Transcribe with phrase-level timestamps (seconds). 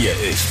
[0.00, 0.48] Hier ist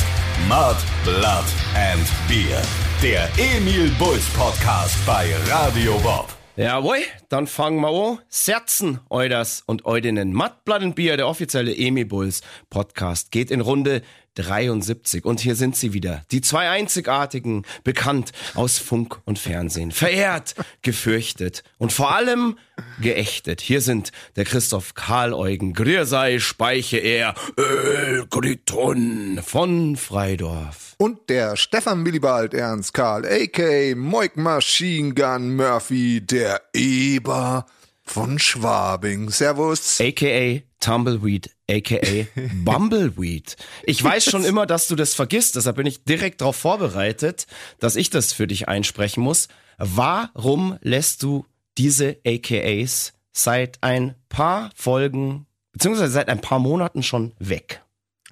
[0.48, 2.62] Mud, Blood and Beer.
[3.02, 6.28] Der Emil Bulls Podcast bei Radio Bob.
[6.56, 8.20] Jawohl, dann fangen wir an.
[8.28, 10.36] Serzen euders und eudinen.
[10.36, 14.04] Mud, Blood and Beer, der offizielle Emil Bulls Podcast, geht in Runde
[14.42, 15.26] 73.
[15.26, 16.24] Und hier sind sie wieder.
[16.32, 19.92] Die zwei einzigartigen, bekannt aus Funk und Fernsehen.
[19.92, 22.58] Verehrt, gefürchtet und vor allem
[23.02, 23.62] geächtet.
[23.62, 30.96] Hier sind der Christoph Karl-Eugen, Griersei, Speiche er, Öl, Griton von Freidorf.
[30.98, 33.96] Und der Stefan Willibald Ernst Karl, a.k.
[33.96, 37.66] Moik Machine Gun Murphy, der Eber
[38.04, 39.30] von Schwabing.
[39.30, 40.00] Servus.
[40.02, 42.28] AKA Tumbleweed, aka
[42.64, 43.56] Bumbleweed.
[43.84, 47.48] Ich weiß schon immer, dass du das vergisst, deshalb bin ich direkt darauf vorbereitet,
[47.80, 49.48] dass ich das für dich einsprechen muss.
[49.78, 51.46] Warum lässt du
[51.78, 57.82] diese AKAs seit ein paar Folgen, beziehungsweise seit ein paar Monaten schon weg?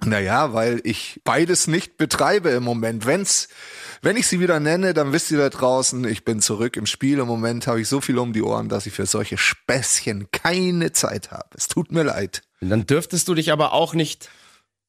[0.04, 3.04] Naja, weil ich beides nicht betreibe im Moment.
[3.04, 3.48] Wenn's,
[4.02, 7.18] wenn ich sie wieder nenne, dann wisst ihr da draußen, ich bin zurück im Spiel.
[7.18, 10.92] Im Moment habe ich so viel um die Ohren, dass ich für solche Späßchen keine
[10.92, 11.48] Zeit habe.
[11.56, 12.42] Es tut mir leid.
[12.60, 14.30] Dann dürftest du dich aber auch nicht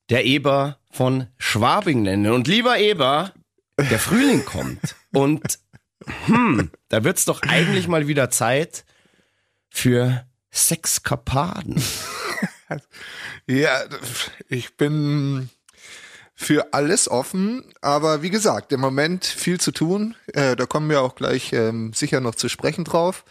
[0.10, 2.32] der Eber von Schwabing nennen.
[2.32, 3.34] Und lieber Eber,
[3.78, 4.96] der Frühling kommt.
[5.12, 5.60] Und
[6.26, 8.86] hm, da wird's doch eigentlich mal wieder Zeit
[9.70, 11.82] für Sexkapaden.
[13.48, 13.86] Ja,
[14.48, 15.50] ich bin
[16.42, 20.16] für alles offen, aber wie gesagt, im Moment viel zu tun.
[20.28, 23.26] Äh, da kommen wir auch gleich ähm, sicher noch zu sprechen drauf.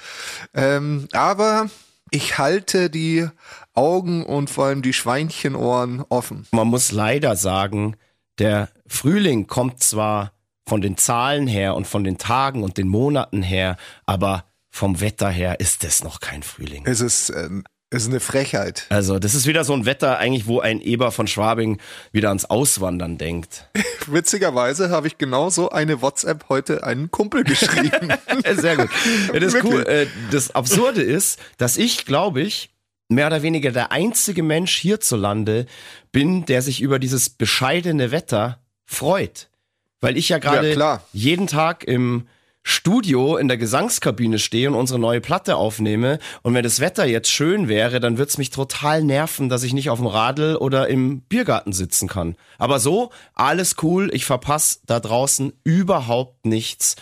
[0.53, 1.71] Ähm, aber
[2.11, 3.27] ich halte die
[3.73, 6.47] Augen und vor allem die Schweinchenohren offen.
[6.51, 7.97] Man muss leider sagen,
[8.39, 10.33] der Frühling kommt zwar
[10.69, 15.31] von den Zahlen her und von den Tagen und den Monaten her, aber vom Wetter
[15.31, 16.85] her ist es noch kein Frühling.
[16.85, 18.85] Es ist, ähm, ist eine Frechheit.
[18.91, 21.79] Also, das ist wieder so ein Wetter eigentlich, wo ein Eber von Schwabing
[22.13, 23.69] wieder ans Auswandern denkt.
[24.07, 28.13] Witzigerweise habe ich genauso eine WhatsApp heute einen Kumpel geschrieben.
[28.57, 28.89] Sehr gut.
[29.33, 29.87] Ja, das cool.
[29.87, 32.71] Äh, Das Absurde ist, dass ich, glaube ich,
[33.09, 35.65] mehr oder weniger der einzige Mensch hierzulande
[36.13, 39.49] bin, der sich über dieses bescheidene Wetter freut.
[40.01, 41.03] Weil ich ja Ja, gerade klar.
[41.13, 42.29] jeden Tag im
[42.69, 46.19] Studio in der Gesangskabine stehe und unsere neue Platte aufnehme.
[46.43, 49.89] Und wenn das Wetter jetzt schön wäre, dann wird's mich total nerven, dass ich nicht
[49.89, 52.37] auf dem Radl oder im Biergarten sitzen kann.
[52.59, 56.97] Aber so, alles cool, ich verpasse da draußen überhaupt nichts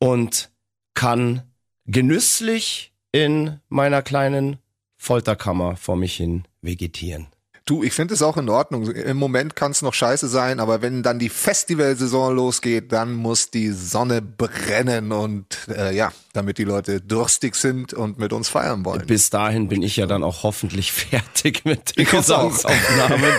[0.00, 0.50] und
[0.94, 1.42] kann
[1.86, 4.58] genüsslich in meiner kleinen
[4.96, 7.28] Folterkammer vor mich hin vegetieren.
[7.64, 8.90] Du, ich finde es auch in Ordnung.
[8.90, 13.50] Im Moment kann es noch scheiße sein, aber wenn dann die Festivalsaison losgeht, dann muss
[13.50, 18.84] die Sonne brennen und äh, ja, damit die Leute durstig sind und mit uns feiern
[18.84, 19.06] wollen.
[19.06, 22.06] Bis dahin bin ich ja dann auch hoffentlich fertig mit den.
[22.06, 23.32] Gesangsaufnahmen.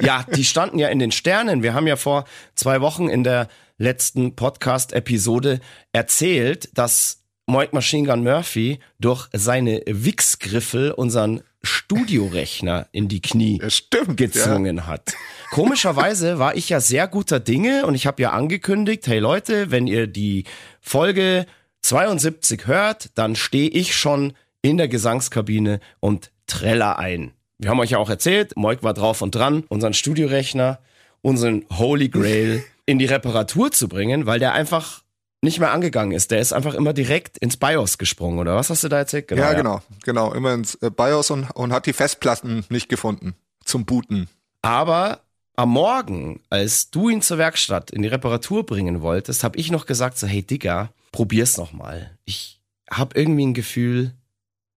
[0.00, 1.62] ja, die standen ja in den Sternen.
[1.62, 3.48] Wir haben ja vor zwei Wochen in der
[3.78, 5.60] letzten Podcast-Episode
[5.92, 13.70] erzählt, dass Moik Machine Gun Murphy durch seine Wichsgriffel unseren Studiorechner in die Knie Ja,
[13.70, 15.14] stimmt, gezwungen hat.
[15.50, 19.86] Komischerweise war ich ja sehr guter Dinge und ich habe ja angekündigt, hey Leute, wenn
[19.86, 20.44] ihr die
[20.80, 21.46] Folge
[21.82, 27.32] 72 hört, dann stehe ich schon in der Gesangskabine und treller ein.
[27.58, 30.78] Wir haben euch ja auch erzählt, Moik war drauf und dran, unseren Studiorechner,
[31.22, 35.02] unseren Holy Grail in die Reparatur zu bringen, weil der einfach
[35.42, 36.30] nicht mehr angegangen ist.
[36.30, 39.30] Der ist einfach immer direkt ins BIOS gesprungen, oder was hast du da erzählt?
[39.30, 40.32] Ja, genau, genau.
[40.32, 43.34] Immer ins äh, BIOS und, und hat die Festplatten nicht gefunden
[43.64, 44.28] zum Booten.
[44.62, 45.20] Aber
[45.54, 49.86] am Morgen, als du ihn zur Werkstatt in die Reparatur bringen wolltest, habe ich noch
[49.86, 52.16] gesagt so, hey Digga, probier's noch mal.
[52.24, 52.60] Ich
[52.90, 54.14] habe irgendwie ein Gefühl,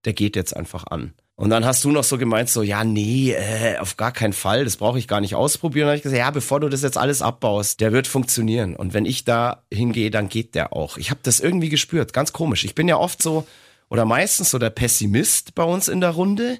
[0.06, 1.14] der geht jetzt einfach an.
[1.42, 4.64] Und dann hast du noch so gemeint, so, ja, nee, äh, auf gar keinen Fall,
[4.64, 5.86] das brauche ich gar nicht ausprobieren.
[5.86, 8.76] Und dann hab ich gesagt, ja, bevor du das jetzt alles abbaust, der wird funktionieren.
[8.76, 10.98] Und wenn ich da hingehe, dann geht der auch.
[10.98, 12.64] Ich habe das irgendwie gespürt, ganz komisch.
[12.64, 13.48] Ich bin ja oft so,
[13.90, 16.60] oder meistens so der Pessimist bei uns in der Runde.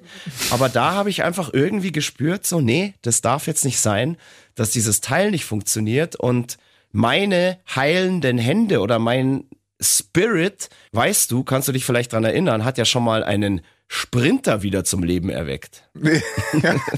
[0.50, 4.16] Aber da habe ich einfach irgendwie gespürt, so, nee, das darf jetzt nicht sein,
[4.56, 6.58] dass dieses Teil nicht funktioniert und
[6.90, 9.44] meine heilenden Hände oder mein
[9.80, 13.60] Spirit, weißt du, kannst du dich vielleicht dran erinnern, hat ja schon mal einen
[13.94, 15.82] Sprinter wieder zum Leben erweckt.
[15.94, 16.22] Nee,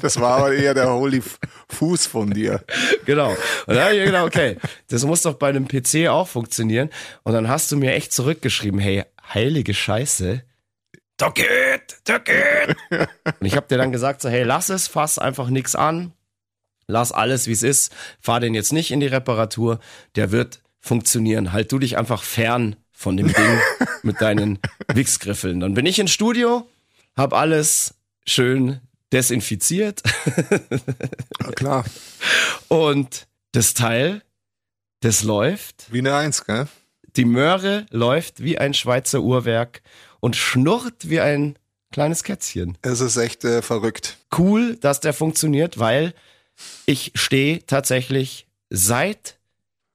[0.01, 1.23] das war aber eher der Holy
[1.69, 2.65] Fuß von dir.
[3.05, 3.31] Genau.
[3.67, 4.59] Und dann ich gedacht, okay,
[4.89, 6.91] das muss doch bei einem PC auch funktionieren.
[7.25, 10.45] Und dann hast du mir echt zurückgeschrieben, hey, heilige Scheiße.
[11.17, 12.77] Da geht, da geht.
[12.91, 16.13] Und ich habe dir dann gesagt, so, hey, lass es, fass einfach nix an.
[16.87, 17.93] Lass alles, wie es ist.
[18.21, 19.81] Fahr den jetzt nicht in die Reparatur.
[20.15, 21.53] Der wird funktionieren.
[21.53, 23.61] Halt du dich einfach fern von dem Ding
[24.03, 24.61] mit deinen
[24.93, 25.59] Wichsgriffeln.
[25.59, 26.69] Dann bin ich ins Studio,
[27.17, 27.95] hab alles
[28.27, 28.81] schön
[29.13, 30.03] desinfiziert.
[31.41, 31.85] Ja, klar.
[32.69, 34.23] Und das Teil,
[35.01, 35.93] das läuft.
[35.93, 36.67] Wie eine Eins, gell?
[37.17, 39.83] Die Möhre läuft wie ein Schweizer Uhrwerk
[40.21, 41.57] und schnurrt wie ein
[41.93, 42.77] kleines Kätzchen.
[42.83, 44.17] Es ist echt äh, verrückt.
[44.37, 46.15] Cool, dass der funktioniert, weil
[46.87, 49.39] ich stehe tatsächlich seit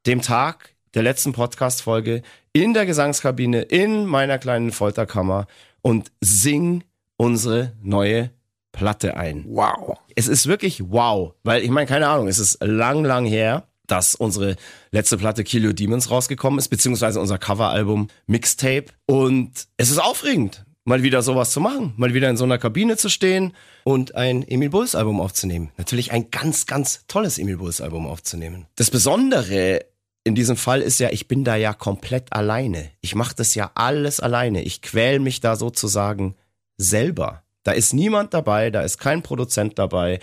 [0.06, 2.22] dem Tag der letzten Podcast-Folge
[2.54, 5.48] in der Gesangskabine in meiner kleinen Folterkammer
[5.82, 6.84] und sing
[7.20, 8.32] unsere neue
[8.72, 9.44] Platte ein.
[9.48, 9.98] Wow.
[10.16, 14.16] Es ist wirklich wow, weil ich meine, keine Ahnung, es ist lang, lang her, dass
[14.16, 14.56] unsere
[14.92, 18.86] letzte Platte Kill Your Demons rausgekommen ist, beziehungsweise unser Coveralbum Mixtape.
[19.06, 22.96] Und es ist aufregend, mal wieder sowas zu machen, mal wieder in so einer Kabine
[22.96, 25.72] zu stehen und ein Emil Bulls Album aufzunehmen.
[25.78, 28.66] Natürlich ein ganz, ganz tolles Emil Bulls Album aufzunehmen.
[28.76, 29.86] Das Besondere
[30.24, 32.92] in diesem Fall ist ja, ich bin da ja komplett alleine.
[33.02, 34.62] Ich mache das ja alles alleine.
[34.62, 36.36] Ich quäl mich da sozusagen
[36.80, 37.44] selber.
[37.64, 40.20] Da ist niemand dabei, da ist kein Produzent dabei.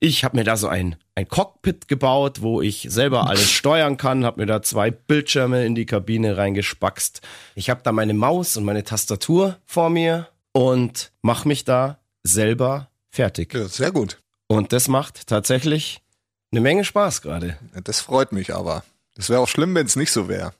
[0.00, 4.26] Ich habe mir da so ein, ein Cockpit gebaut, wo ich selber alles steuern kann,
[4.26, 7.22] habe mir da zwei Bildschirme in die Kabine reingespackst.
[7.54, 12.88] Ich habe da meine Maus und meine Tastatur vor mir und mache mich da selber
[13.10, 13.54] fertig.
[13.54, 14.18] Ja, sehr gut.
[14.48, 16.02] Und das macht tatsächlich
[16.50, 17.56] eine Menge Spaß gerade.
[17.84, 18.84] Das freut mich aber.
[19.14, 20.52] Das wäre auch schlimm, wenn es nicht so wäre.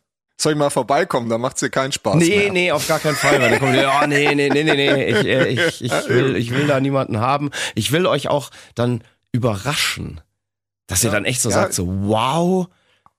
[0.42, 2.52] Soll ich mal vorbeikommen, da macht's dir keinen Spaß Nee, mehr.
[2.52, 3.40] nee, auf gar keinen Fall.
[3.40, 5.04] Weil dann kommt ihr, oh, nee, nee, nee, nee, nee.
[5.10, 7.50] Ich, äh, ich, ich, will, ich will da niemanden haben.
[7.76, 10.20] Ich will euch auch dann überraschen.
[10.88, 11.54] Dass ihr Ja, dann echt so ja.
[11.54, 12.66] sagt, so wow,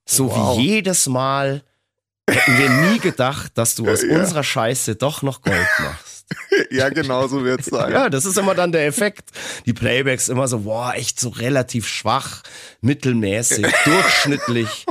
[0.05, 0.57] so Wow.
[0.57, 1.63] wie jedes Mal
[2.29, 4.19] hätten wir nie gedacht, dass du aus Ja.
[4.19, 6.25] unserer Scheiße doch noch Gold machst.
[6.71, 7.91] Ja, genau so wird's sein.
[7.91, 9.29] Ja, das ist immer dann der Effekt.
[9.67, 12.41] Die Playbacks immer so, boah, echt so relativ schwach,
[12.81, 14.85] mittelmäßig, durchschnittlich.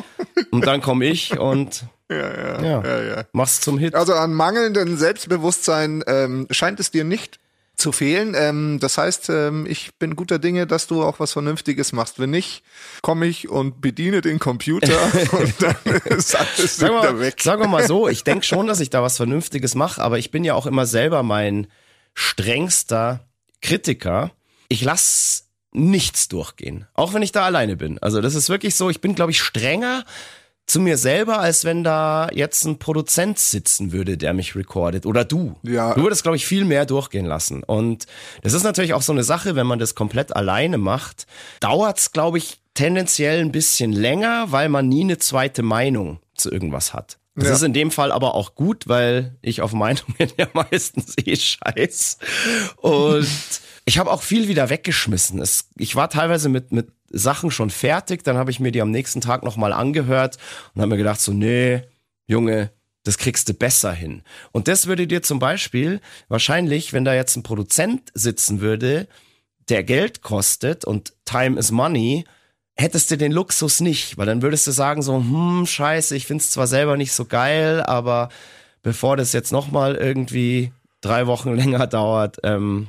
[0.51, 1.85] Und dann komme ich und
[2.19, 2.85] Ja, ja, Ja.
[2.85, 3.25] ja, ja.
[3.33, 3.95] mach's zum Hit.
[3.95, 7.39] Also an mangelndem Selbstbewusstsein ähm, scheint es dir nicht
[7.77, 8.35] zu fehlen.
[8.37, 12.19] Ähm, das heißt, ähm, ich bin guter Dinge, dass du auch was Vernünftiges machst.
[12.19, 12.63] Wenn nicht,
[13.03, 14.97] komme ich und bediene den Computer
[15.33, 17.41] und dann ist alles Sagen wieder wir, weg.
[17.43, 20.31] sagen wir mal so, ich denke schon, dass ich da was Vernünftiges mache, aber ich
[20.31, 21.67] bin ja auch immer selber mein
[22.15, 23.27] strengster
[23.61, 24.31] Kritiker.
[24.69, 27.99] Ich lass nichts durchgehen, auch wenn ich da alleine bin.
[27.99, 30.05] Also das ist wirklich so, ich bin, glaube ich, strenger
[30.73, 35.05] zu mir selber, als wenn da jetzt ein Produzent sitzen würde, der mich recordet.
[35.05, 35.55] Oder du.
[35.63, 35.93] Ja.
[35.93, 37.63] Du würdest, glaube ich, viel mehr durchgehen lassen.
[37.63, 38.07] Und
[38.41, 41.27] das ist natürlich auch so eine Sache, wenn man das komplett alleine macht,
[41.61, 46.95] dauert's, glaube ich, tendenziell ein bisschen länger, weil man nie eine zweite Meinung zu irgendwas
[46.95, 47.19] hat.
[47.35, 47.55] Das Ja.
[47.55, 52.19] ist in dem Fall aber auch gut, weil ich auf Meinungen ja meistens eh scheiß.
[52.77, 53.27] Und
[53.85, 55.41] ich habe auch viel wieder weggeschmissen.
[55.41, 58.91] Es, ich war teilweise mit, mit Sachen schon fertig, dann habe ich mir die am
[58.91, 60.39] nächsten Tag nochmal angehört
[60.75, 61.83] und habe mir gedacht, so, nee,
[62.27, 62.71] Junge,
[63.05, 64.23] das kriegst du besser hin.
[64.53, 69.09] Und das würde dir zum Beispiel wahrscheinlich, wenn da jetzt ein Produzent sitzen würde,
[69.69, 72.25] der Geld kostet und Time is Money,
[72.77, 76.51] hättest du den Luxus nicht, weil dann würdest du sagen so, hm, scheiße, ich find's
[76.51, 78.29] zwar selber nicht so geil, aber
[78.83, 82.89] bevor das jetzt nochmal irgendwie drei Wochen länger dauert, ähm,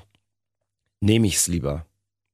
[1.02, 1.86] nehme ich's lieber.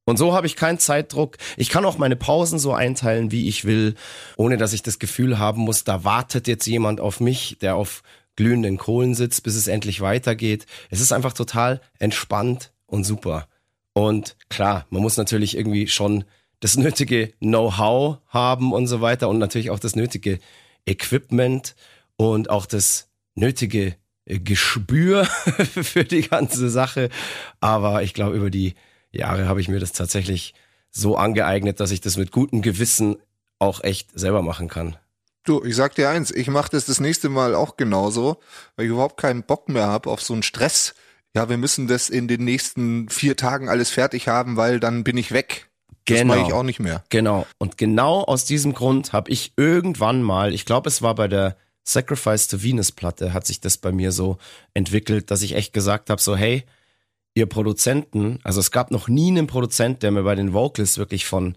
[0.05, 1.37] Und so habe ich keinen Zeitdruck.
[1.55, 3.93] Ich kann auch meine Pausen so einteilen, wie ich will,
[4.37, 8.01] ohne dass ich das Gefühl haben muss, da wartet jetzt jemand auf mich, der auf
[8.35, 10.65] glühenden Kohlen sitzt, bis es endlich weitergeht.
[10.89, 13.47] Es ist einfach total entspannt und super.
[13.93, 16.23] Und klar, man muss natürlich irgendwie schon
[16.59, 20.39] das nötige Know-how haben und so weiter und natürlich auch das nötige
[20.85, 21.75] Equipment
[22.17, 25.25] und auch das nötige äh, Gespür
[25.81, 27.09] für die ganze Sache.
[27.59, 28.75] Aber ich glaube, über die
[29.11, 30.53] Jahre habe ich mir das tatsächlich
[30.91, 33.17] so angeeignet, dass ich das mit gutem Gewissen
[33.59, 34.97] auch echt selber machen kann.
[35.43, 38.39] Du, ich sag dir eins, ich mache das das nächste Mal auch genauso,
[38.75, 40.93] weil ich überhaupt keinen Bock mehr habe auf so einen Stress.
[41.35, 45.17] Ja, wir müssen das in den nächsten vier Tagen alles fertig haben, weil dann bin
[45.17, 45.68] ich weg.
[46.09, 46.35] Das Genau.
[46.35, 47.03] mache ich auch nicht mehr.
[47.09, 47.45] Genau.
[47.57, 51.55] Und genau aus diesem Grund habe ich irgendwann mal, ich glaube, es war bei der
[51.83, 54.37] Sacrifice to Venus Platte, hat sich das bei mir so
[54.73, 56.63] entwickelt, dass ich echt gesagt habe, so hey,
[57.33, 61.25] ihr Produzenten, also es gab noch nie einen Produzent, der mir bei den Vocals wirklich
[61.25, 61.55] von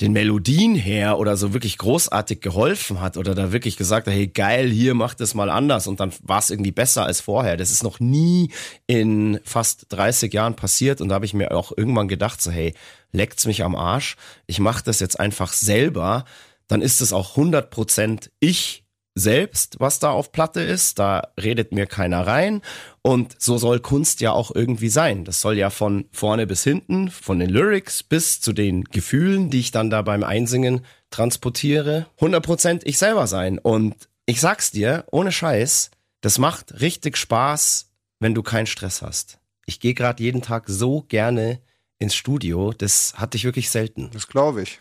[0.00, 4.26] den Melodien her oder so wirklich großartig geholfen hat oder da wirklich gesagt hat, hey
[4.26, 5.86] geil, hier macht es mal anders.
[5.86, 7.56] Und dann war es irgendwie besser als vorher.
[7.56, 8.50] Das ist noch nie
[8.86, 11.00] in fast 30 Jahren passiert.
[11.00, 12.74] Und da habe ich mir auch irgendwann gedacht, so hey,
[13.12, 16.24] leckt's mich am Arsch, ich mache das jetzt einfach selber,
[16.66, 18.83] dann ist es auch 100% ich
[19.14, 20.98] selbst, was da auf Platte ist.
[20.98, 22.62] Da redet mir keiner rein.
[23.02, 25.24] Und so soll Kunst ja auch irgendwie sein.
[25.24, 29.60] Das soll ja von vorne bis hinten, von den Lyrics bis zu den Gefühlen, die
[29.60, 33.58] ich dann da beim Einsingen transportiere, 100% ich selber sein.
[33.58, 35.90] Und ich sag's dir, ohne Scheiß,
[36.20, 39.38] das macht richtig Spaß, wenn du keinen Stress hast.
[39.66, 41.60] Ich gehe gerade jeden Tag so gerne
[41.98, 44.10] ins Studio, das hatte ich wirklich selten.
[44.12, 44.80] Das glaube ich.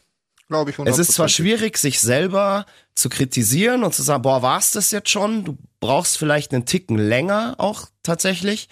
[0.54, 1.30] Glaube ich Es ist zwar 100%.
[1.30, 5.46] schwierig, sich selber zu kritisieren und zu sagen, boah, war's das jetzt schon?
[5.46, 8.70] Du brauchst vielleicht einen Ticken länger auch tatsächlich,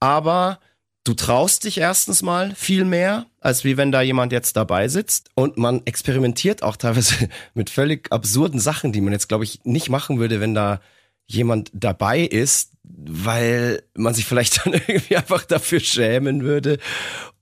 [0.00, 0.58] aber
[1.04, 5.28] du traust dich erstens mal viel mehr, als wie wenn da jemand jetzt dabei sitzt
[5.34, 9.90] und man experimentiert auch teilweise mit völlig absurden Sachen, die man jetzt glaube ich nicht
[9.90, 10.80] machen würde, wenn da
[11.26, 16.78] jemand dabei ist, weil man sich vielleicht dann irgendwie einfach dafür schämen würde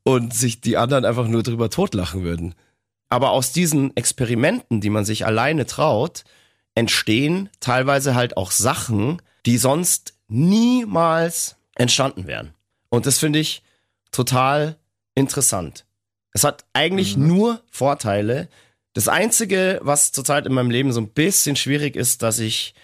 [0.02, 2.54] und sich die anderen einfach nur drüber totlachen würden.
[3.08, 6.24] Aber aus diesen Experimenten, die man sich alleine traut,
[6.74, 12.54] entstehen teilweise halt auch Sachen, die sonst niemals entstanden wären.
[12.88, 13.62] Und das finde ich
[14.10, 14.76] total
[15.14, 15.86] interessant.
[16.32, 18.48] Es hat eigentlich nur Vorteile.
[18.92, 22.74] Das Einzige, was zurzeit in meinem Leben so ein bisschen schwierig ist, dass ich,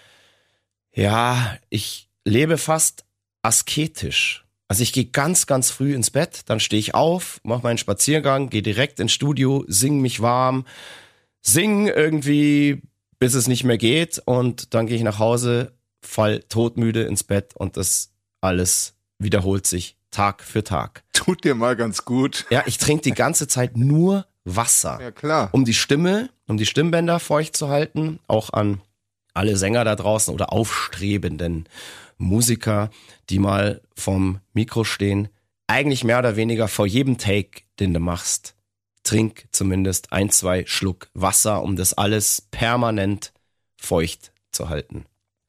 [0.95, 3.05] ja, ich lebe fast
[3.43, 4.42] asketisch.
[4.73, 8.49] Also ich gehe ganz, ganz früh ins Bett, dann stehe ich auf, mache meinen Spaziergang,
[8.49, 10.65] gehe direkt ins Studio, sing mich warm,
[11.43, 12.81] sing irgendwie,
[13.19, 17.55] bis es nicht mehr geht und dann gehe ich nach Hause, fall todmüde ins Bett
[17.55, 21.03] und das alles wiederholt sich Tag für Tag.
[21.13, 22.47] Tut dir mal ganz gut.
[22.49, 25.51] Ja, ich trinke die ganze Zeit nur Wasser Ja, klar.
[25.53, 28.81] um die Stimme, um die Stimmbänder feucht zu halten, auch an
[29.35, 31.69] alle Sänger da draußen oder aufstrebenden
[32.19, 32.91] Musiker,
[33.31, 35.29] die mal vom Mikro stehen,
[35.67, 38.55] eigentlich mehr oder weniger vor jedem Take, den du machst,
[39.03, 43.33] trink zumindest ein, zwei Schluck Wasser, um das alles permanent
[43.77, 45.07] feucht zu halten.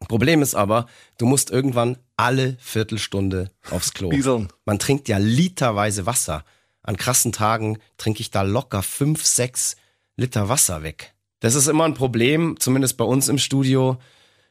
[0.08, 4.10] Problem ist aber, du musst irgendwann alle Viertelstunde aufs Klo.
[4.10, 4.50] Bieseln.
[4.66, 6.44] Man trinkt ja literweise Wasser.
[6.82, 9.78] An krassen Tagen trinke ich da locker fünf, sechs
[10.16, 11.14] Liter Wasser weg.
[11.40, 13.98] Das ist immer ein Problem, zumindest bei uns im Studio,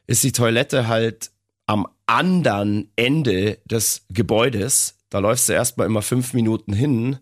[0.07, 1.31] ist die Toilette halt
[1.65, 4.95] am anderen Ende des Gebäudes.
[5.09, 7.19] Da läufst du erstmal immer fünf Minuten hin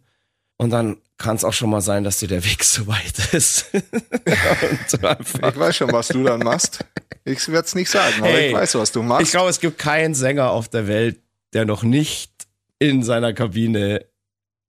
[0.57, 3.67] und dann kann es auch schon mal sein, dass dir der Weg zu weit ist.
[3.73, 6.83] Ich weiß schon, was du dann machst.
[7.23, 9.23] Ich werde es nicht sagen, aber Hey, ich weiß, was du machst.
[9.23, 11.19] Ich glaube, es gibt keinen Sänger auf der Welt,
[11.53, 12.31] der noch nicht
[12.79, 14.05] in seiner Kabine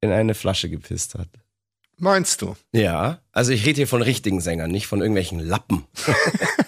[0.02, 1.28] in eine Flasche gepisst hat.
[1.98, 2.56] Meinst du?
[2.72, 5.84] Ja, also ich rede hier von richtigen Sängern, nicht von irgendwelchen Lappen.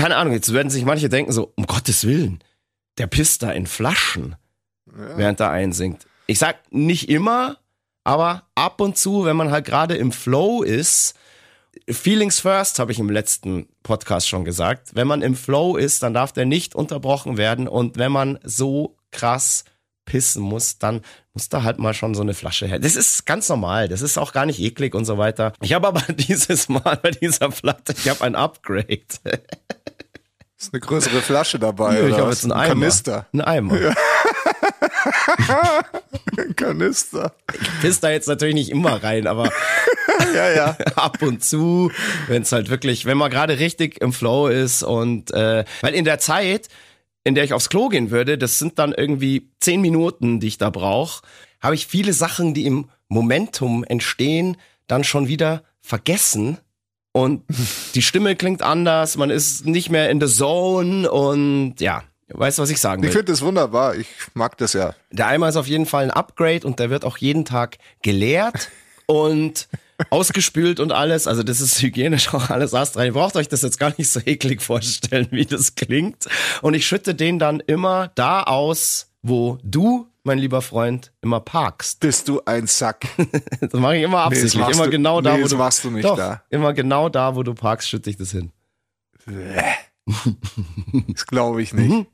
[0.00, 2.42] Keine Ahnung, jetzt werden sich manche denken so, um Gottes Willen,
[2.96, 4.34] der pisst da in Flaschen,
[4.86, 6.06] während er einsingt.
[6.26, 7.58] Ich sag nicht immer,
[8.02, 11.16] aber ab und zu, wenn man halt gerade im Flow ist,
[11.86, 14.94] Feelings first, habe ich im letzten Podcast schon gesagt.
[14.94, 17.68] Wenn man im Flow ist, dann darf der nicht unterbrochen werden.
[17.68, 19.64] Und wenn man so krass
[20.06, 21.02] pissen muss, dann
[21.34, 22.78] muss da halt mal schon so eine Flasche her.
[22.78, 23.88] Das ist ganz normal.
[23.88, 25.52] Das ist auch gar nicht eklig und so weiter.
[25.60, 29.04] Ich habe aber dieses Mal bei dieser Platte, ich habe ein Upgrade.
[30.60, 32.42] Ist eine größere Flasche dabei, ich habe was?
[32.42, 32.74] jetzt einen Eimer.
[32.74, 33.26] Kanister.
[33.32, 33.94] Ein Eimer.
[36.36, 37.32] Ein Kanister.
[37.80, 39.50] Piss da jetzt natürlich nicht immer rein, aber
[40.34, 40.76] Ja, ja.
[40.96, 41.90] ab und zu,
[42.28, 46.04] wenn es halt wirklich, wenn man gerade richtig im Flow ist und äh, weil in
[46.04, 46.68] der Zeit,
[47.24, 50.58] in der ich aufs Klo gehen würde, das sind dann irgendwie zehn Minuten, die ich
[50.58, 51.22] da brauche,
[51.60, 56.58] habe ich viele Sachen, die im Momentum entstehen, dann schon wieder vergessen.
[57.12, 57.42] Und
[57.94, 62.62] die Stimme klingt anders, man ist nicht mehr in the zone und ja, weißt du,
[62.62, 63.12] was ich sagen Ich will?
[63.18, 63.96] finde das wunderbar.
[63.96, 64.94] Ich mag das ja.
[65.10, 68.70] Der Eimer ist auf jeden Fall ein Upgrade und der wird auch jeden Tag geleert
[69.06, 69.68] und
[70.10, 71.26] ausgespült und alles.
[71.26, 73.06] Also das ist hygienisch auch alles astrein.
[73.06, 76.26] Ihr braucht euch das jetzt gar nicht so eklig vorstellen, wie das klingt.
[76.62, 82.00] Und ich schütte den dann immer da aus, wo du, mein lieber Freund, immer parkst.
[82.00, 83.06] Bist du ein Sack.
[83.60, 84.60] Das mache ich immer absichtlich.
[84.60, 86.42] machst immer du- genau da, nee, wo du machst du nicht Doch, da.
[86.50, 88.52] Immer genau da, wo du parkst, schütte ich das hin.
[91.08, 91.88] Das glaube ich nicht.
[91.88, 92.06] Mhm.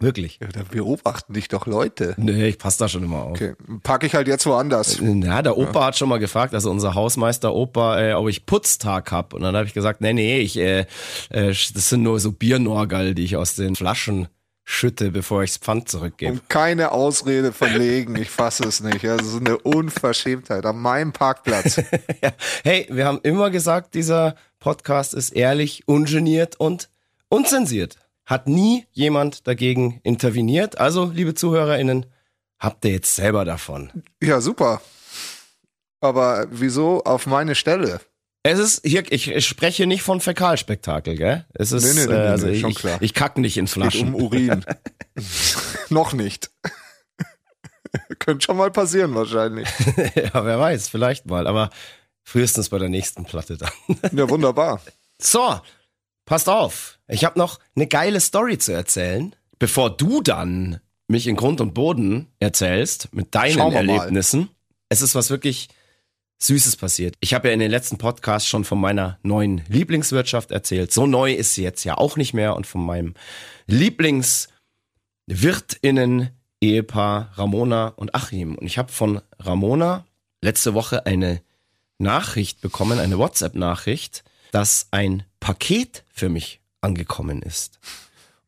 [0.00, 0.40] Wirklich.
[0.42, 2.14] Ja, da beobachten dich doch Leute.
[2.18, 3.30] Nee, ich passe da schon immer auf.
[3.30, 4.98] Okay, packe ich halt jetzt woanders.
[5.00, 9.12] Ja, der Opa hat schon mal gefragt, also unser Hausmeister Opa, äh, ob ich Putztag
[9.12, 9.32] hab.
[9.32, 10.80] Und dann habe ich gesagt, nee, nee, ich, äh,
[11.30, 14.26] äh, das sind nur so Biernorgal, die ich aus den Flaschen
[14.68, 16.32] schütte, bevor ichs Pfand zurückgebe.
[16.32, 18.16] Und keine Ausrede verlegen.
[18.16, 19.02] Ich fasse es nicht.
[19.02, 20.66] Ja, Das ist eine Unverschämtheit.
[20.66, 21.76] An meinem Parkplatz.
[22.22, 22.32] ja.
[22.64, 26.90] Hey, wir haben immer gesagt, dieser Podcast ist ehrlich, ungeniert und
[27.28, 27.96] unzensiert.
[28.26, 30.78] Hat nie jemand dagegen interveniert.
[30.78, 32.06] Also, liebe ZuhörerInnen,
[32.58, 34.02] habt ihr jetzt selber davon.
[34.20, 34.82] Ja, super.
[36.00, 38.00] Aber wieso auf meine Stelle?
[38.48, 41.44] Es ist hier, ich, spreche nicht von Fäkalspektakel, gell?
[41.54, 42.98] Es ist, Nee, nee, nee, äh, also ich, schon klar.
[43.00, 44.14] ich kack nicht in Geht Flaschen.
[44.14, 44.64] um Urin.
[45.88, 46.50] Noch nicht.
[48.20, 49.68] Könnte schon mal passieren wahrscheinlich.
[50.14, 51.70] ja, wer weiß, vielleicht mal, aber
[52.22, 53.70] frühestens bei der nächsten Platte dann.
[54.12, 54.80] Ja, wunderbar.
[55.20, 55.60] So,
[56.24, 57.00] passt auf.
[57.08, 61.74] Ich habe noch eine geile Story zu erzählen, bevor du dann mich in Grund und
[61.74, 63.74] Boden erzählst mit deinen wir mal.
[63.74, 64.50] Erlebnissen.
[64.88, 65.68] es ist was wirklich
[66.38, 67.16] Süßes passiert.
[67.20, 70.92] Ich habe ja in den letzten Podcasts schon von meiner neuen Lieblingswirtschaft erzählt.
[70.92, 73.14] So neu ist sie jetzt ja auch nicht mehr und von meinem
[73.66, 78.56] Lieblingswirtinnen Ehepaar Ramona und Achim.
[78.56, 80.06] Und ich habe von Ramona
[80.42, 81.40] letzte Woche eine
[81.98, 87.78] Nachricht bekommen, eine WhatsApp-Nachricht, dass ein Paket für mich angekommen ist.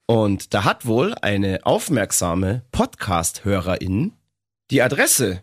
[0.06, 4.12] Und da hat wohl eine aufmerksame Podcast-Hörerin
[4.70, 5.42] die Adresse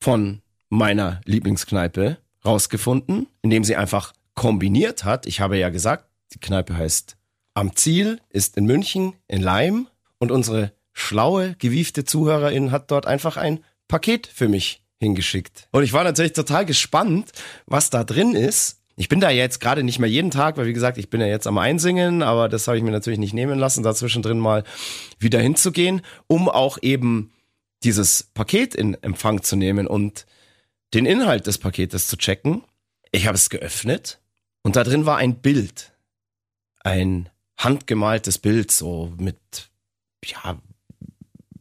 [0.00, 0.42] von
[0.74, 5.26] meiner Lieblingskneipe rausgefunden, indem sie einfach kombiniert hat.
[5.26, 7.16] Ich habe ja gesagt, die Kneipe heißt
[7.54, 9.88] Am Ziel, ist in München, in Leim
[10.18, 15.68] und unsere schlaue, gewiefte Zuhörerin hat dort einfach ein Paket für mich hingeschickt.
[15.70, 17.32] Und ich war natürlich total gespannt,
[17.66, 18.80] was da drin ist.
[18.96, 21.26] Ich bin da jetzt gerade nicht mehr jeden Tag, weil wie gesagt, ich bin ja
[21.26, 24.62] jetzt am Einsingen, aber das habe ich mir natürlich nicht nehmen lassen, da zwischendrin mal
[25.18, 27.32] wieder hinzugehen, um auch eben
[27.82, 30.26] dieses Paket in Empfang zu nehmen und
[30.94, 32.62] den Inhalt des Paketes zu checken.
[33.10, 34.20] Ich habe es geöffnet
[34.62, 35.92] und da drin war ein Bild.
[36.80, 39.70] Ein handgemaltes Bild, so mit,
[40.24, 40.58] ja,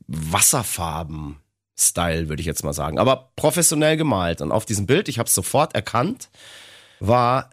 [0.07, 1.39] Wasserfarben.
[1.75, 2.99] Style, würde ich jetzt mal sagen.
[2.99, 4.41] Aber professionell gemalt.
[4.41, 6.29] Und auf diesem Bild, ich habe es sofort erkannt,
[6.99, 7.49] war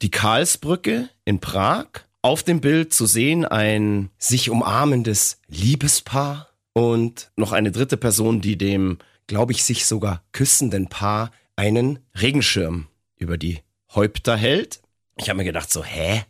[0.00, 1.86] die Karlsbrücke in Prag.
[2.22, 8.58] Auf dem Bild zu sehen ein sich umarmendes Liebespaar und noch eine dritte Person, die
[8.58, 8.98] dem
[9.32, 13.60] glaube ich, sich sogar küssenden Paar einen Regenschirm über die
[13.94, 14.82] Häupter hält.
[15.16, 16.26] Ich habe mir gedacht, so, hä?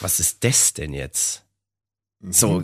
[0.00, 1.44] Was ist das denn jetzt?
[2.20, 2.32] Mhm.
[2.32, 2.62] So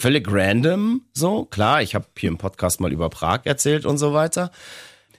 [0.00, 1.82] völlig random, so klar.
[1.82, 4.50] Ich habe hier im Podcast mal über Prag erzählt und so weiter.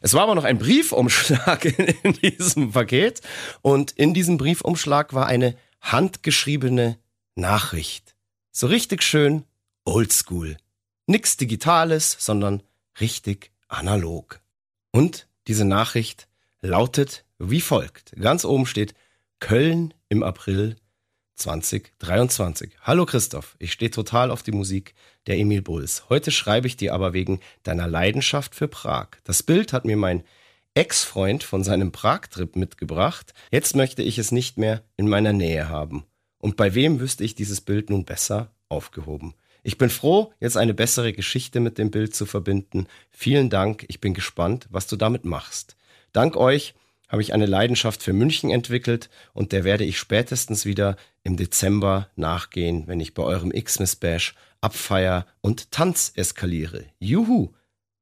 [0.01, 3.21] Es war aber noch ein Briefumschlag in, in diesem Paket
[3.61, 6.97] und in diesem Briefumschlag war eine handgeschriebene
[7.35, 8.15] Nachricht.
[8.51, 9.43] So richtig schön
[9.85, 10.57] oldschool.
[11.05, 12.63] Nix Digitales, sondern
[12.99, 14.39] richtig analog.
[14.91, 16.27] Und diese Nachricht
[16.61, 18.13] lautet wie folgt.
[18.19, 18.95] Ganz oben steht
[19.39, 20.75] Köln im April
[21.35, 22.71] 2023.
[22.81, 24.95] Hallo Christoph, ich stehe total auf die Musik
[25.27, 26.09] der Emil Bulls.
[26.09, 29.09] Heute schreibe ich dir aber wegen deiner Leidenschaft für Prag.
[29.23, 30.23] Das Bild hat mir mein
[30.73, 33.33] Ex-Freund von seinem Prag-Trip mitgebracht.
[33.51, 36.05] Jetzt möchte ich es nicht mehr in meiner Nähe haben.
[36.39, 39.35] Und bei wem wüsste ich dieses Bild nun besser aufgehoben?
[39.67, 42.87] Ich bin froh, jetzt eine bessere Geschichte mit dem Bild zu verbinden.
[43.11, 45.75] Vielen Dank, ich bin gespannt, was du damit machst.
[46.13, 46.73] Dank euch
[47.09, 52.07] habe ich eine Leidenschaft für München entwickelt und der werde ich spätestens wieder im Dezember
[52.15, 56.85] nachgehen, wenn ich bei eurem Xmas Bash abfeier und Tanz eskaliere.
[56.99, 57.51] Juhu!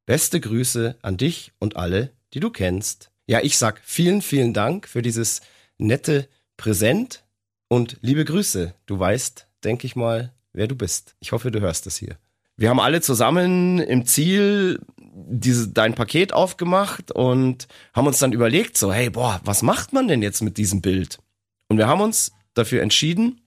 [0.05, 3.09] Beste Grüße an dich und alle, die du kennst.
[3.25, 5.41] Ja, ich sag vielen, vielen Dank für dieses
[5.79, 7.23] nette Präsent
[7.69, 8.75] und liebe Grüße.
[8.85, 11.15] Du weißt, denke ich mal, wer du bist.
[11.19, 12.17] Ich hoffe, du hörst das hier.
[12.57, 18.77] Wir haben alle zusammen im Ziel diese, dein Paket aufgemacht und haben uns dann überlegt,
[18.77, 21.19] so, hey, boah, was macht man denn jetzt mit diesem Bild?
[21.67, 23.41] Und wir haben uns dafür entschieden,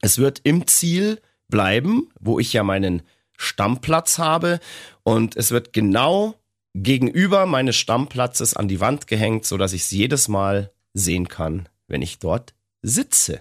[0.00, 3.02] es wird im Ziel bleiben, wo ich ja meinen
[3.36, 4.60] Stammplatz habe
[5.02, 6.34] und es wird genau
[6.74, 11.68] gegenüber meines Stammplatzes an die Wand gehängt, so dass ich es jedes Mal sehen kann,
[11.88, 13.40] wenn ich dort sitze.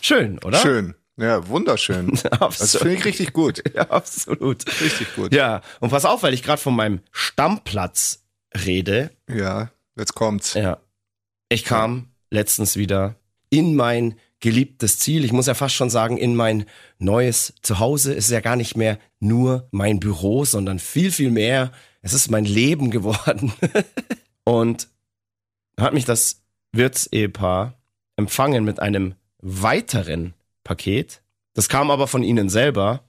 [0.00, 0.58] Schön, oder?
[0.58, 0.94] Schön.
[1.20, 2.18] Ja, wunderschön.
[2.40, 3.62] das finde ich richtig gut.
[3.74, 4.66] Ja, absolut.
[4.80, 5.34] Richtig gut.
[5.34, 8.24] Ja, und pass auf, weil ich gerade von meinem Stammplatz
[8.64, 9.10] rede.
[9.28, 10.54] Ja, jetzt kommt's.
[10.54, 10.78] Ja.
[11.48, 13.16] Ich kam letztens wieder
[13.50, 15.24] in mein geliebtes Ziel.
[15.24, 16.64] Ich muss ja fast schon sagen, in mein
[16.98, 18.14] neues Zuhause.
[18.14, 21.70] Es ist ja gar nicht mehr nur mein Büro, sondern viel, viel mehr.
[22.02, 23.52] Es ist mein Leben geworden.
[24.44, 24.88] und
[25.78, 27.74] hat mich das Wirtsehepaar
[28.16, 30.34] empfangen mit einem weiteren
[30.70, 31.20] Paket.
[31.54, 33.02] Das kam aber von ihnen selber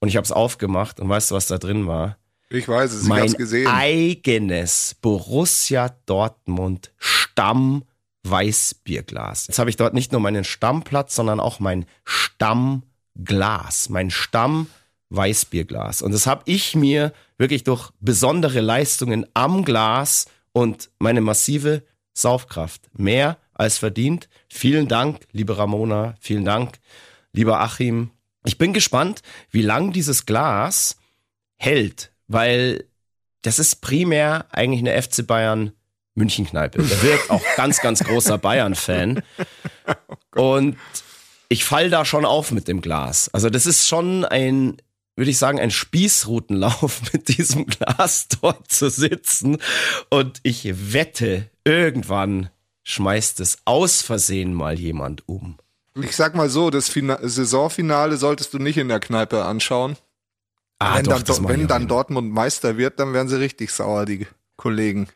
[0.00, 2.18] und ich habe es aufgemacht und weißt du, was da drin war?
[2.50, 3.68] Ich weiß es, ich mein hab's gesehen.
[3.68, 7.84] eigenes Borussia Dortmund Stamm
[8.24, 9.46] Weißbierglas.
[9.46, 14.66] Jetzt habe ich dort nicht nur meinen Stammplatz, sondern auch mein Stammglas, mein Stamm
[15.10, 16.02] Weißbierglas.
[16.02, 22.90] Und das habe ich mir wirklich durch besondere Leistungen am Glas und meine massive Saufkraft
[22.98, 24.28] mehr als verdient.
[24.48, 26.14] Vielen Dank, liebe Ramona.
[26.20, 26.78] Vielen Dank,
[27.32, 28.10] lieber Achim.
[28.44, 30.96] Ich bin gespannt, wie lang dieses Glas
[31.56, 32.84] hält, weil
[33.42, 35.72] das ist primär eigentlich eine FC Bayern
[36.14, 36.82] Münchenkneipe.
[36.82, 39.22] Der wird auch ganz, ganz großer Bayern-Fan.
[40.34, 40.76] Und
[41.48, 43.28] ich fall da schon auf mit dem Glas.
[43.32, 44.78] Also das ist schon ein,
[45.14, 49.58] würde ich sagen, ein Spießrutenlauf mit diesem Glas dort zu sitzen.
[50.10, 52.50] Und ich wette, irgendwann
[52.88, 55.56] schmeißt es aus Versehen mal jemand um.
[56.00, 59.96] Ich sag mal so, das Fina Saisonfinale solltest du nicht in der Kneipe anschauen.
[60.78, 63.70] Ah, wenn doch, dann, das Do- wenn dann Dortmund Meister wird, dann werden sie richtig
[63.72, 65.08] sauer, die Kollegen.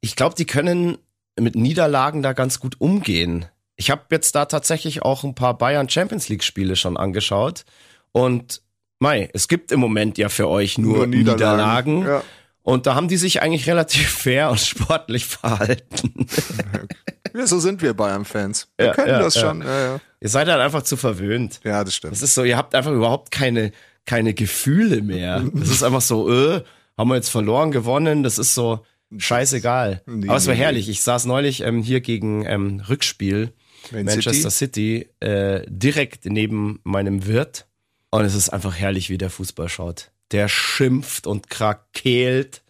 [0.00, 0.98] Ich glaube, die können
[1.40, 3.46] mit Niederlagen da ganz gut umgehen.
[3.76, 7.64] Ich habe jetzt da tatsächlich auch ein paar Bayern Champions League Spiele schon angeschaut
[8.12, 8.60] und
[9.00, 12.04] Mai, es gibt im Moment ja für euch nur, Niederlagen.
[12.04, 12.22] Ja.
[12.68, 16.26] Und da haben die sich eigentlich relativ fair und sportlich verhalten.
[17.34, 18.68] ja, so sind wir Bayern-Fans.
[18.76, 19.62] Wir Ja, können ja, das schon.
[19.62, 20.00] Ja, ja.
[20.20, 21.60] Ihr seid halt einfach zu verwöhnt.
[21.64, 22.12] ja, das stimmt.
[22.12, 23.72] Das ist so, ihr habt einfach überhaupt keine,
[24.04, 25.42] keine Gefühle mehr.
[25.54, 26.62] Das ist einfach so, äh,
[26.98, 28.84] haben wir jetzt verloren, gewonnen, das ist so
[29.16, 30.02] scheißegal.
[30.04, 30.90] Nee, Aber es war herrlich.
[30.90, 33.54] Ich saß neulich ähm, hier gegen ähm, Rückspiel
[33.92, 37.66] Man Manchester City, äh, direkt neben meinem Wirt.
[38.10, 40.10] Und es ist einfach herrlich, wie der Fußball schaut.
[40.32, 42.62] Der schimpft und krakeelt,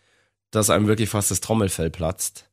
[0.50, 2.46] dass einem wirklich fast das Trommelfell platzt.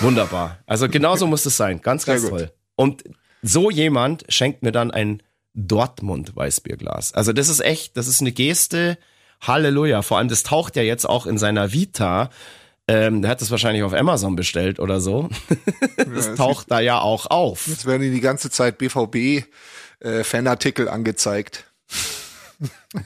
[0.00, 0.58] Wunderbar.
[0.66, 1.80] Also genauso muss es sein.
[1.80, 2.50] Ganz, ganz toll.
[2.74, 3.04] Und
[3.42, 5.22] so jemand schenkt mir dann ein
[5.54, 7.14] Dortmund-Weißbierglas.
[7.14, 8.98] Also das ist echt, das ist eine Geste.
[9.40, 10.02] Halleluja.
[10.02, 12.30] Vor allem, das taucht ja jetzt auch in seiner Vita.
[12.86, 15.30] Ähm, der hat das wahrscheinlich auf Amazon bestellt oder so.
[15.96, 17.66] Das Ja, taucht da ja auch auf.
[17.66, 21.64] Jetzt werden die ganze Zeit BVB-Fanartikel angezeigt.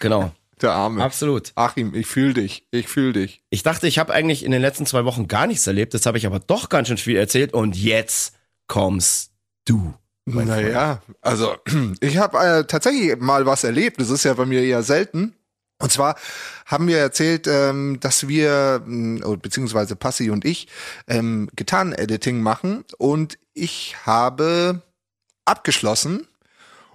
[0.01, 0.33] Genau.
[0.63, 1.03] Der Arme.
[1.03, 1.53] Absolut.
[1.55, 2.67] Achim, ich fühl dich.
[2.71, 3.43] Ich fühl dich.
[3.51, 5.95] Ich dachte, ich habe eigentlich in den letzten zwei Wochen gar nichts erlebt.
[5.95, 7.53] Das habe ich aber doch ganz schön viel erzählt.
[7.53, 8.35] Und jetzt
[8.67, 9.33] kommst
[9.65, 9.95] du.
[10.25, 10.63] mein Freund.
[10.63, 11.57] Naja, also
[12.01, 14.01] ich habe äh, tatsächlich mal was erlebt.
[14.01, 15.35] Das ist ja bei mir eher selten.
[15.81, 16.17] Und zwar
[16.67, 18.83] haben wir erzählt, ähm, dass wir,
[19.25, 20.67] oder beziehungsweise Passi und ich,
[21.07, 22.85] ähm, Gitarren-Editing machen.
[22.99, 24.83] Und ich habe
[25.45, 26.27] abgeschlossen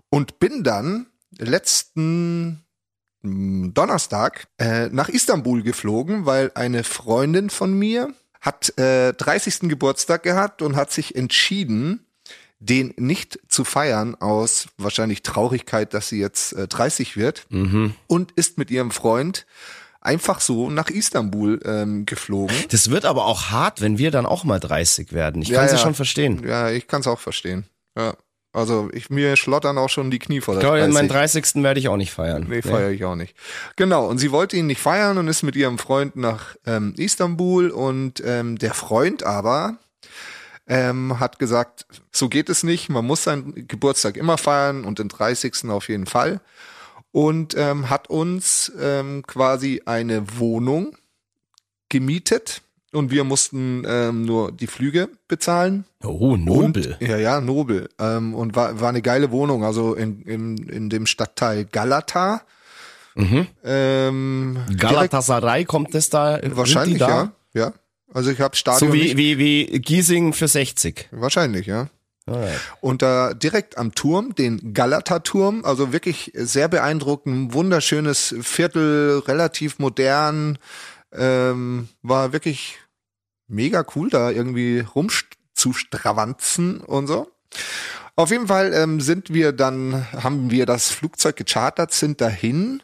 [0.10, 2.62] und bin dann letzten
[3.23, 9.69] Donnerstag äh, nach Istanbul geflogen, weil eine Freundin von mir hat äh, 30.
[9.69, 12.05] Geburtstag gehabt und hat sich entschieden,
[12.59, 17.95] den nicht zu feiern aus wahrscheinlich Traurigkeit, dass sie jetzt äh, 30 wird Mhm.
[18.07, 19.45] und ist mit ihrem Freund
[20.01, 22.55] einfach so nach Istanbul ähm, geflogen.
[22.71, 25.41] Das wird aber auch hart, wenn wir dann auch mal 30 werden.
[25.41, 25.83] Ich Ja, kann es ja ja.
[25.83, 26.43] schon verstehen.
[26.45, 27.65] Ja, ich kann es auch verstehen.
[27.97, 28.15] Ja.
[28.53, 30.93] Also ich mir schlottern auch schon die Knie vor Ich der glaube, 30.
[30.93, 31.63] meinen 30.
[31.63, 32.45] werde ich auch nicht feiern.
[32.47, 33.35] Nee, feiere ich auch nicht.
[33.75, 37.71] Genau, und sie wollte ihn nicht feiern und ist mit ihrem Freund nach ähm, Istanbul
[37.71, 39.79] und ähm, der Freund aber
[40.67, 45.09] ähm, hat gesagt, so geht es nicht, man muss seinen Geburtstag immer feiern und den
[45.09, 45.69] 30.
[45.69, 46.39] auf jeden Fall.
[47.11, 50.95] Und ähm, hat uns ähm, quasi eine Wohnung
[51.89, 52.61] gemietet
[52.93, 55.86] und wir mussten ähm, nur die Flüge bezahlen.
[56.03, 56.97] Oh, nobel.
[56.99, 57.89] Und, ja, ja, nobel.
[57.99, 62.41] Ähm, und war, war eine geile Wohnung, also in, in, in dem Stadtteil Galata.
[63.15, 63.47] Mhm.
[63.63, 66.39] Ähm, Galatasaray kommt das da?
[66.43, 67.08] wahrscheinlich, da?
[67.08, 67.32] ja.
[67.53, 67.73] Ja.
[68.13, 68.91] Also ich habe Stadion.
[68.91, 71.10] So wie, wie, wie Giesing für 60.
[71.12, 71.89] wahrscheinlich, ja.
[72.25, 72.60] Alright.
[72.79, 80.58] Und da direkt am Turm, den Galata-Turm, also wirklich sehr beeindruckend, wunderschönes Viertel, relativ modern,
[81.12, 82.77] ähm, war wirklich
[83.47, 87.32] mega cool, da irgendwie rumzustravanzen und so.
[88.15, 92.84] Auf jeden Fall ähm, sind wir dann, haben wir das Flugzeug gechartert, sind dahin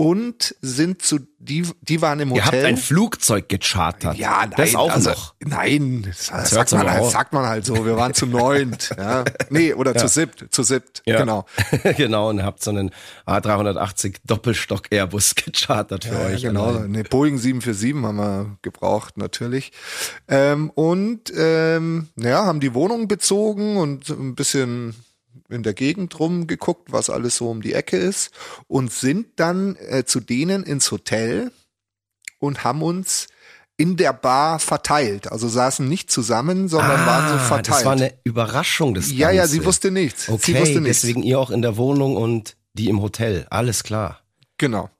[0.00, 2.60] und sind zu, die, die waren im Ihr Hotel.
[2.60, 4.16] habt ein Flugzeug gechartert.
[4.16, 5.34] Ja, nein, Das auch also, noch.
[5.40, 7.84] Nein, das, das sagt, man halt, sagt man halt so.
[7.84, 8.90] Wir waren zu neunt.
[8.96, 9.24] ja.
[9.50, 10.46] Nee, oder zu siebt.
[10.54, 11.18] Zu siebt, Ja.
[11.18, 11.46] genau.
[11.96, 12.92] genau, und habt so einen
[13.26, 16.42] A380 Doppelstock Airbus gechartert für Ja, euch.
[16.42, 16.66] genau.
[16.66, 16.84] allein.
[16.84, 19.72] Eine Boeing 747 haben wir gebraucht, natürlich.
[20.28, 24.94] Ähm, und ähm, ja, haben die Wohnung bezogen und ein bisschen
[25.50, 28.30] in der Gegend rumgeguckt, was alles so um die Ecke ist
[28.66, 31.52] und sind dann äh, zu denen ins Hotel
[32.38, 33.28] und haben uns
[33.76, 35.30] in der Bar verteilt.
[35.30, 37.68] Also saßen nicht zusammen, sondern waren so Ah, verteilt.
[37.78, 39.66] Das war eine Überraschung des ja, ja, sie Ganze.
[39.68, 40.28] wusste nichts.
[40.28, 41.00] Okay, sie wusste nichts.
[41.02, 43.46] deswegen ihr auch in der Wohnung und die im Hotel.
[43.50, 44.20] Alles klar.
[44.58, 44.90] Genau.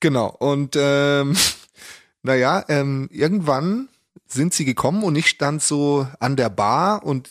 [0.00, 0.26] Genau.
[0.26, 1.36] Und ähm,
[2.22, 3.88] naja, ähm, irgendwann
[4.26, 7.30] sind sie gekommen und ich stand so an der Bar und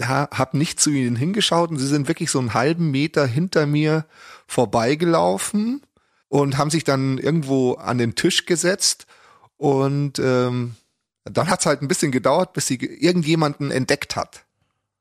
[0.00, 3.66] ha, hab nicht zu ihnen hingeschaut und sie sind wirklich so einen halben Meter hinter
[3.66, 4.06] mir
[4.46, 5.82] vorbeigelaufen
[6.28, 9.06] und haben sich dann irgendwo an den Tisch gesetzt
[9.56, 10.74] und ähm,
[11.24, 14.44] dann hat's halt ein bisschen gedauert, bis sie ge- irgendjemanden entdeckt hat.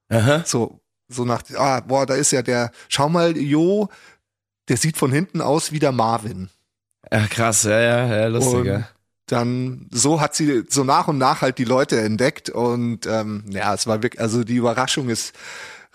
[0.10, 0.44] Aha.
[0.46, 0.80] So,
[1.10, 3.90] so nach, ah, boah, da ist ja der, schau mal, Jo,
[4.70, 6.50] der sieht von hinten aus wie der Marvin.
[7.12, 8.88] Ja, krass, ja, ja, ja lustig, Und.
[9.28, 13.74] Dann so hat sie so nach und nach halt die Leute entdeckt und ähm, ja,
[13.74, 15.34] es war wirklich, also die Überraschung ist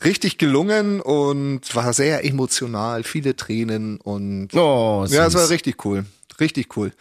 [0.05, 6.07] richtig gelungen und war sehr emotional, viele Tränen und Oh, ja, es war richtig cool,
[6.41, 6.93] richtig cool.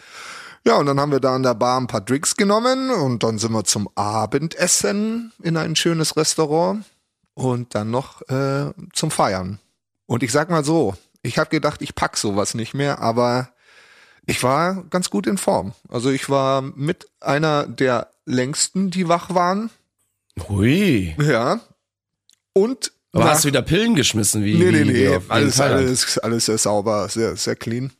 [0.65, 3.37] Ja, und dann haben wir da an der Bar ein paar Drinks genommen und dann
[3.37, 6.83] sind wir zum Abendessen in ein schönes Restaurant
[7.35, 9.59] und dann noch äh, zum Feiern.
[10.07, 13.49] Und ich sag mal so, ich habe gedacht, ich pack sowas nicht mehr, aber
[14.27, 15.73] Ich war ganz gut in Form.
[15.89, 19.69] Also ich war mit einer der längsten, die wach waren.
[20.49, 21.15] Hui.
[21.19, 21.61] Ja.
[22.53, 24.43] Und Aber nach- hast du wieder Pillen geschmissen?
[24.43, 25.19] Wie, Nee, nee, nee.
[25.29, 27.91] Alles, alles, alles sehr sauber, sehr, sehr clean.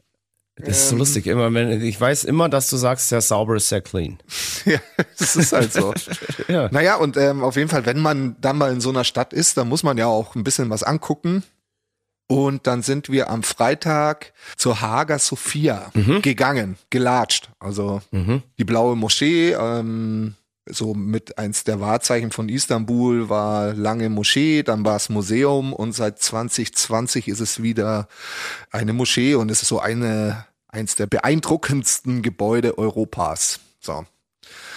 [0.58, 1.00] Das ist so Ähm.
[1.00, 1.28] lustig.
[1.28, 4.18] Immer wenn, ich weiß immer, dass du sagst, sehr sauber ist sehr clean.
[4.66, 4.80] Ja,
[5.18, 5.94] das ist halt so.
[6.50, 6.68] Ja.
[6.74, 9.56] Naja, und ähm, auf jeden Fall, wenn man dann mal in so einer Stadt ist,
[9.56, 11.44] dann muss man ja auch ein bisschen was angucken.
[12.28, 17.50] Und dann sind wir am Freitag zur Hagia Sophia gegangen, gelatscht.
[17.60, 18.44] Also Mhm.
[18.58, 20.36] die blaue Moschee, ähm,
[20.70, 25.94] so mit eins der Wahrzeichen von Istanbul war lange Moschee, dann war es Museum und
[25.94, 28.10] seit 2020 ist es wieder
[28.72, 33.62] eine Moschee und es ist so eine, eins der beeindruckendsten Gebäude Europas.
[33.80, 34.06] So.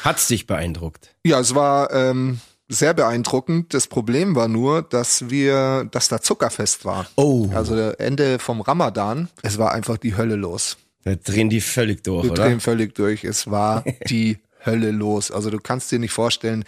[0.05, 1.13] Hat's dich beeindruckt?
[1.25, 3.75] Ja, es war ähm, sehr beeindruckend.
[3.75, 7.07] Das Problem war nur, dass wir, dass da Zuckerfest war.
[7.17, 7.51] Oh.
[7.53, 9.29] Also Ende vom Ramadan.
[9.43, 10.79] Es war einfach die Hölle los.
[11.05, 12.45] Da drehen die völlig durch, Wir oder?
[12.45, 13.25] drehen völlig durch.
[13.25, 15.31] Es war die Hölle los.
[15.31, 16.65] Also du kannst dir nicht vorstellen,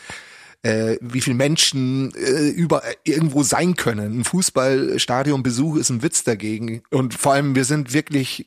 [0.62, 4.20] äh, wie viele Menschen äh, über irgendwo sein können.
[4.20, 6.82] Ein Fußballstadionbesuch ist ein Witz dagegen.
[6.90, 8.46] Und vor allem, wir sind wirklich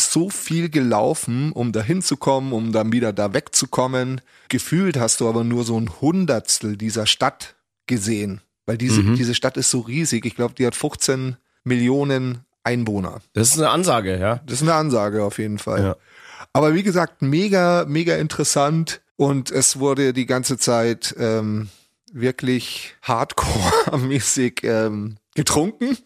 [0.00, 4.20] so viel gelaufen, um da hinzukommen, um dann wieder da wegzukommen.
[4.48, 7.54] Gefühlt hast du aber nur so ein Hundertstel dieser Stadt
[7.86, 8.40] gesehen.
[8.66, 9.16] Weil diese, Mhm.
[9.16, 10.24] diese Stadt ist so riesig.
[10.26, 13.20] Ich glaube, die hat 15 Millionen Einwohner.
[13.32, 14.40] Das ist eine Ansage, ja.
[14.46, 15.82] Das ist eine Ansage auf jeden Fall.
[15.82, 15.96] Ja.
[16.52, 21.68] Aber wie gesagt, mega, mega interessant und es wurde die ganze Zeit ähm,
[22.12, 25.96] wirklich hardcore-mäßig ähm, getrunken.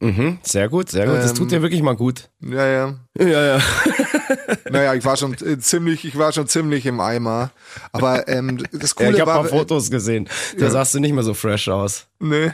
[0.00, 0.38] Mhm.
[0.42, 1.16] Sehr gut, sehr gut.
[1.16, 2.28] Das Ähm, tut dir wirklich mal gut.
[2.40, 2.94] Ja, ja.
[3.18, 3.62] Ja, ja.
[4.70, 7.50] Naja, ich war schon äh, ziemlich, ich war schon ziemlich im Eimer.
[7.92, 10.28] Aber ähm, das ja Coole ich habe war, mal Fotos gesehen.
[10.58, 10.70] Da Ja.
[10.70, 12.06] sahst du nicht mehr so fresh aus.
[12.18, 12.52] Nee.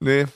[0.00, 0.26] Nee.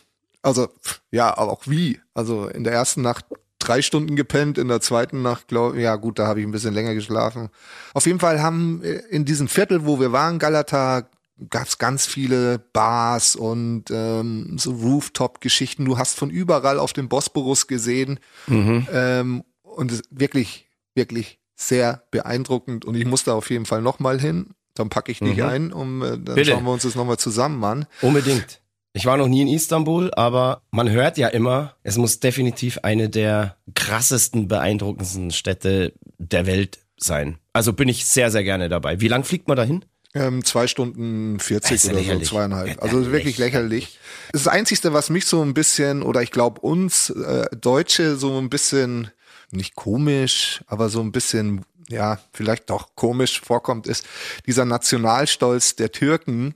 [0.43, 0.69] Also,
[1.11, 2.01] ja, aber auch wie?
[2.14, 3.25] Also in der ersten Nacht
[3.59, 6.73] drei Stunden gepennt, in der zweiten Nacht, glaube ja gut, da habe ich ein bisschen
[6.75, 7.49] länger geschlafen.
[7.93, 11.09] Auf jeden Fall haben äh, in diesem Viertel, wo wir waren, Galata,
[11.48, 15.85] gab es ganz viele Bars und ähm, so Rooftop-Geschichten.
[15.85, 18.20] Du hast von überall auf dem Bosporus gesehen.
[18.46, 18.87] Mhm.
[18.92, 22.85] Ähm, und es, wirklich, wirklich sehr beeindruckend.
[22.85, 24.50] Und ich muss da auf jeden Fall nochmal hin.
[24.74, 25.42] Dann packe ich dich Mhm.
[25.44, 26.53] ein, um äh, dann Bitte.
[26.53, 27.87] schauen wir uns das nochmal zusammen an.
[28.03, 28.61] Unbedingt.
[28.92, 33.09] Ich war noch nie in Istanbul, aber man hört ja immer, es muss definitiv eine
[33.09, 37.38] der krassesten, beeindruckendsten Städte der Welt sein.
[37.53, 39.00] Also bin ich sehr, sehr gerne dabei.
[39.00, 39.85] Wie lang fliegt man dahin?
[40.14, 42.29] Ähm, zwei Stunden Das 40 ist ja oder so, lächerlich.
[42.29, 42.68] zweieinhalb.
[42.68, 43.99] Ja, Also wirklich lächerlich.
[44.33, 48.51] Das Einzige, was mich so ein bisschen, oder ich glaube uns äh, Deutsche so ein
[48.51, 49.11] bisschen,
[49.53, 54.05] nicht komisch, aber so ein bisschen, ja, vielleicht doch komisch vorkommt, ist
[54.46, 56.55] dieser Nationalstolz der Türken.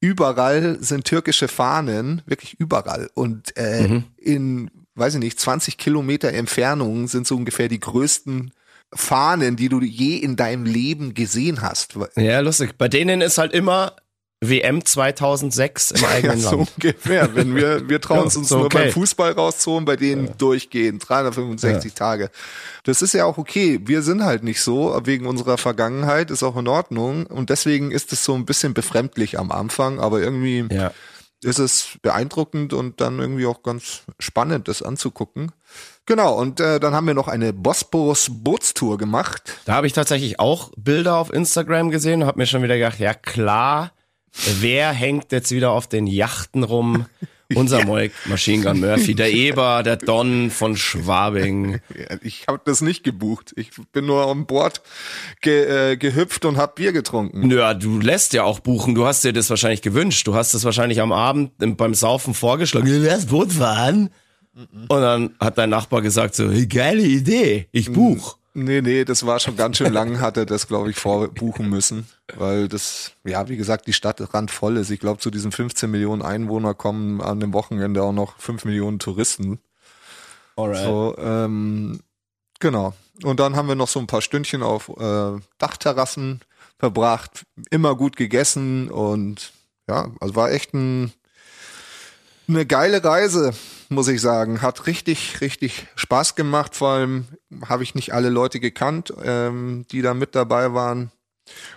[0.00, 3.10] Überall sind türkische Fahnen, wirklich überall.
[3.14, 4.04] Und äh, Mhm.
[4.16, 8.52] in, weiß ich nicht, 20 Kilometer Entfernung sind so ungefähr die größten
[8.94, 11.94] Fahnen, die du je in deinem Leben gesehen hast.
[12.16, 12.76] Ja, lustig.
[12.78, 13.96] Bei denen ist halt immer
[14.44, 16.72] WM 2006 im Ja, eigenen so Land.
[16.76, 17.34] ungefähr.
[17.34, 18.78] Wenn wir, wir trauen es Ja, uns so nur okay.
[18.78, 22.28] beim Fußball rauszuholen, bei denen durchgehend, 365 Tage.
[22.84, 23.80] Das ist ja auch okay.
[23.84, 27.26] Wir sind halt nicht so, wegen unserer Vergangenheit, ist auch in Ordnung.
[27.26, 30.92] Und deswegen ist es so ein bisschen befremdlich am Anfang, aber irgendwie Ja.
[31.42, 35.52] Ist es beeindruckend und dann irgendwie auch ganz spannend, das anzugucken.
[36.06, 39.54] Genau, und äh, dann haben wir noch eine Bosporus-Bootstour gemacht.
[39.64, 42.98] Da habe ich tatsächlich auch Bilder auf Instagram gesehen und habe mir schon wieder gedacht,
[42.98, 43.92] ja klar,
[44.60, 47.06] wer hängt jetzt wieder auf den Yachten rum?
[47.56, 51.80] Unser Moik Machine Gun Murphy, der Eber, der Don von Schwabing.
[51.96, 53.52] Ja, Ich habe das nicht gebucht.
[53.56, 54.82] Ich bin nur an Bord
[55.40, 57.50] ge, äh, gehüpft und habe Bier getrunken.
[57.50, 58.94] Ja, du lässt ja auch buchen.
[58.94, 60.26] Du hast dir das wahrscheinlich gewünscht.
[60.26, 62.86] Du hast es wahrscheinlich am Abend im- beim Saufen vorgeschlagen.
[62.86, 64.10] Du lässt Boot fahren.
[64.54, 68.36] Und dann hat dein Nachbar gesagt so, hey, geile Idee, ich buch.
[68.54, 72.06] Nee, nee, das war schon ganz schön lang, hat er das, glaube ich, vorbuchen müssen.
[72.34, 74.90] Weil das, ja, wie gesagt, die Stadt randvoll ist.
[74.90, 78.98] Ich glaube, zu diesen 15 Millionen Einwohner kommen an dem Wochenende auch noch 5 Millionen
[78.98, 79.58] Touristen.
[80.56, 80.84] Alright.
[80.84, 82.00] So, ähm,
[82.60, 82.94] genau.
[83.22, 86.40] Und dann haben wir noch so ein paar Stündchen auf äh, Dachterrassen
[86.78, 89.52] verbracht, immer gut gegessen und
[89.88, 91.12] ja, also war echt ein,
[92.48, 93.52] eine geile Reise,
[93.88, 94.62] muss ich sagen.
[94.62, 96.74] Hat richtig, richtig Spaß gemacht.
[96.76, 97.26] Vor allem
[97.66, 101.10] habe ich nicht alle Leute gekannt, ähm, die da mit dabei waren.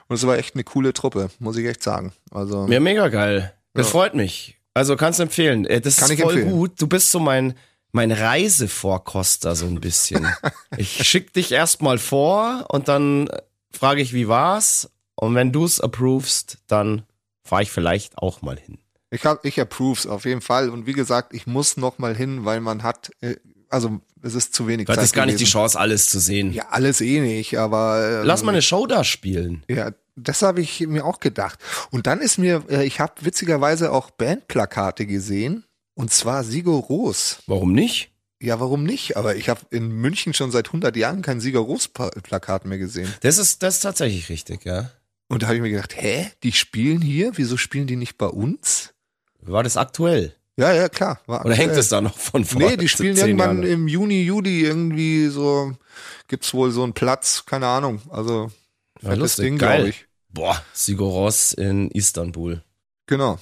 [0.07, 2.13] Und es war echt eine coole Truppe, muss ich echt sagen.
[2.31, 3.53] Also Ja, mega geil.
[3.73, 3.91] Das Ja.
[3.91, 4.57] freut mich.
[4.73, 5.65] Also kannst empfehlen.
[5.65, 6.51] Äh, Das Kann ist ich voll empfehlen.
[6.55, 6.81] gut.
[6.81, 7.55] Du bist so mein,
[7.91, 10.27] mein Reisevorkoster so ein bisschen.
[10.77, 13.29] ich schick dich erstmal vor und dann
[13.71, 14.89] frage ich, wie war's?
[15.15, 17.03] Und wenn du's approvest, dann
[17.43, 18.77] fahre ich vielleicht auch mal hin.
[19.15, 20.69] Ich hab, ich approves auf jeden Fall.
[20.69, 23.35] Und wie gesagt, ich muss noch mal hin, weil man hat, äh,
[23.69, 25.45] also es ist zu wenig Du hattest Zeit gar nicht die.
[25.45, 26.51] Chance, alles zu sehen.
[26.53, 29.63] Ja, alles eh nicht, aber ähm, Lass mal eine Show da spielen.
[29.69, 31.59] Ja, das habe ich mir auch gedacht.
[31.91, 35.65] Und dann ist mir, äh, ich habe witzigerweise auch Bandplakate gesehen.
[35.93, 37.39] Und zwar Sigur Ros.
[37.47, 38.11] Warum nicht?
[38.41, 39.15] Ja, warum nicht?
[39.17, 42.77] Aber ich habe in München schon seit 100 Jahren kein Sigur Ros Pa- Plakat mehr
[42.77, 43.11] gesehen.
[43.21, 44.91] Das ist, das ist tatsächlich richtig, ja.
[45.29, 47.31] Und da habe ich mir gedacht, hä, die spielen hier?
[47.35, 48.93] Wieso spielen die nicht bei uns?
[49.47, 50.33] War das aktuell?
[50.57, 51.19] Ja, ja, klar.
[51.25, 52.61] War Oder hängt es da noch von vor?
[52.61, 53.69] Nee, die spielen irgendwann Jahren?
[53.71, 55.73] im Juni, Juli irgendwie so,
[56.29, 58.01] gibt's wohl so einen Platz, keine Ahnung.
[58.09, 58.51] Also,
[59.01, 60.05] Ja, fettes lustig, Ding, glaube ich.
[60.29, 62.61] Boah, Sigur Ros in Istanbul.
[63.07, 63.37] Genau.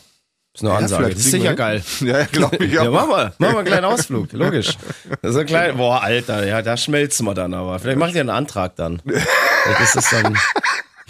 [0.54, 1.10] Das ist eine Ja, Ansage.
[1.16, 1.84] Das ist sicher geil.
[2.02, 2.92] Ja, ja glaube ich Ja, auch.
[2.92, 3.16] machen wir.
[3.38, 4.78] Machen wir einen kleinen Ausflug, logisch.
[5.22, 7.78] So ein klein, boah, Alter, ja, da schmelzen wir dann aber.
[7.80, 9.02] Vielleicht mache ich dir einen Antrag dann.
[9.64, 10.38] Vielleicht ist das dann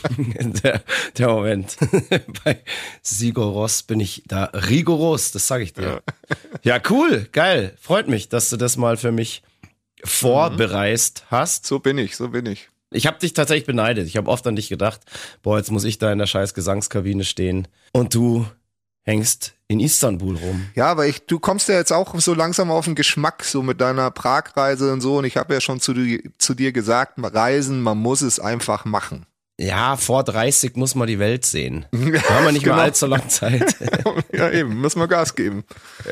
[0.63, 0.83] der,
[1.17, 1.77] der Moment.
[2.43, 2.59] Bei
[3.01, 6.01] Sigur Ros bin ich da rigoros, das sage ich dir.
[6.63, 7.75] Ja, cool, geil.
[7.79, 9.43] Freut mich, dass du das mal für mich
[10.03, 11.65] vorbereist hast.
[11.65, 12.69] So bin ich, so bin ich.
[12.91, 14.07] Ich habe dich tatsächlich beneidet.
[14.07, 15.01] Ich habe oft an dich gedacht,
[15.41, 18.45] boah, jetzt muss ich da in der scheiß Gesangskabine stehen und du
[19.03, 20.67] hängst in Istanbul rum.
[20.75, 23.81] Ja, aber ich, du kommst ja jetzt auch so langsam auf den Geschmack, so mit
[23.81, 25.17] deiner Pragreise und so.
[25.17, 25.93] Und ich habe ja schon zu,
[26.37, 29.25] zu dir gesagt, Reisen, man muss es einfach machen.
[29.59, 31.85] Ja, vor 30 muss man die Welt sehen.
[31.91, 32.83] Da haben wir nicht mehr Genau.
[32.85, 33.75] allzu lange Zeit.
[34.33, 35.63] ja, eben, müssen wir Gas geben.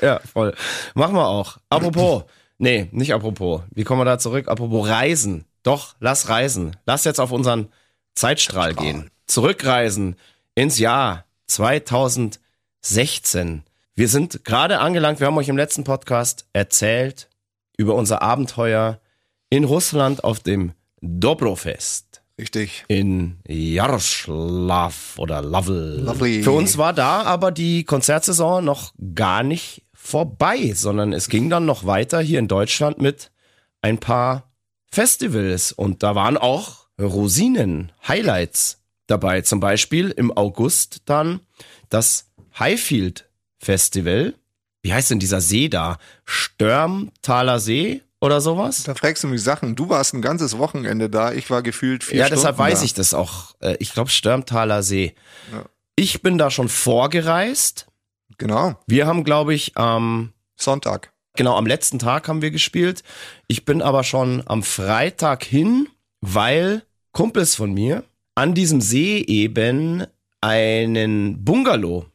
[0.01, 0.55] ja, voll.
[0.93, 1.57] Machen wir auch.
[1.69, 2.23] Apropos,
[2.59, 3.61] nee, nicht apropos.
[3.71, 4.47] Wie kommen wir da zurück?
[4.47, 5.45] Apropos Reisen.
[5.63, 6.75] Doch, lass reisen.
[6.85, 7.69] Lass jetzt auf unseren
[8.15, 9.09] Zeitstrahl gehen.
[9.27, 10.15] Zurückreisen
[10.55, 13.63] ins Jahr 2016.
[13.95, 17.29] Wir sind gerade angelangt, wir haben euch im letzten Podcast erzählt
[17.77, 18.99] über unser Abenteuer
[19.49, 22.10] in Russland auf dem Dobrofest
[22.41, 22.85] Richtig.
[22.87, 26.01] in Jaroslav oder Lovel.
[26.01, 26.41] Lovely.
[26.41, 31.65] Für uns war da aber die Konzertsaison noch gar nicht vorbei, sondern es ging dann
[31.65, 33.31] noch weiter hier in Deutschland mit
[33.81, 34.51] ein paar
[34.91, 39.41] Festivals und da waren auch Rosinen, Highlights dabei.
[39.41, 41.41] Zum Beispiel im August dann
[41.89, 44.33] das Highfield Festival.
[44.81, 45.99] Wie heißt denn dieser See da?
[46.25, 48.83] Störmtaler See oder sowas?
[48.83, 49.75] Da fragst du mich Sachen.
[49.75, 51.33] Du warst ein ganzes Wochenende da.
[51.33, 52.85] Ich war gefühlt vier Ja, Stunden deshalb weiß da.
[52.85, 53.55] ich das auch.
[53.59, 55.15] Äh, Ich glaube Störmtaler See.
[55.51, 55.65] Ja.
[55.95, 57.87] Ich bin da schon vorgereist.
[58.37, 58.75] Genau.
[58.87, 61.11] Wir haben, glaube ich, am Sonntag.
[61.35, 63.03] genau am letzten Tag haben wir gespielt.
[63.47, 65.87] Ich bin aber schon am Freitag hin,
[66.21, 68.03] weil Kumpels von mir
[68.35, 70.05] an diesem See eben
[70.41, 72.05] einen Bungalow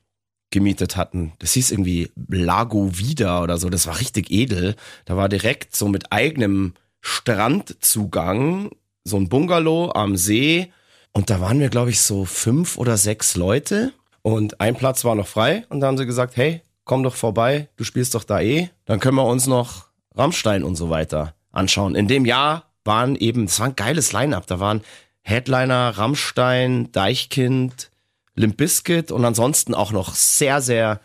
[0.56, 1.34] gemietet hatten.
[1.38, 3.68] Das hieß irgendwie Lago Vida oder so.
[3.68, 4.74] Das war richtig edel.
[5.04, 8.70] Da war direkt so mit eigenem Strandzugang
[9.04, 10.72] so ein Bungalow am See.
[11.12, 13.92] Und da waren wir, glaube ich, so fünf oder sechs Leute.
[14.22, 15.66] Und ein Platz war noch frei.
[15.68, 18.70] Und da haben sie gesagt, hey, komm doch vorbei, du spielst doch da eh.
[18.86, 21.94] Dann können wir uns noch Rammstein und so weiter anschauen.
[21.94, 24.46] In dem Jahr waren eben, es war ein geiles Line-Up.
[24.46, 24.80] Da waren
[25.20, 27.90] Headliner, Rammstein, Deichkind,
[28.36, 31.00] Limp Bizkit und ansonsten auch noch sehr, sehr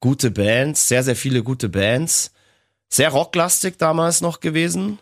[0.00, 2.32] gute Bands, sehr, sehr viele gute Bands.
[2.88, 5.00] Sehr rocklastig damals noch gewesen.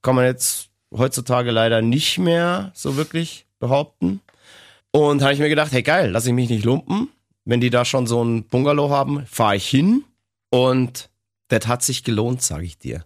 [0.00, 4.20] Kann man jetzt heutzutage leider nicht mehr so wirklich behaupten.
[4.90, 7.08] Und habe ich mir gedacht, hey geil, lass ich mich nicht lumpen.
[7.44, 10.04] Wenn die da schon so ein Bungalow haben, fahre ich hin.
[10.50, 11.10] Und
[11.48, 13.04] das hat sich gelohnt, sage ich dir.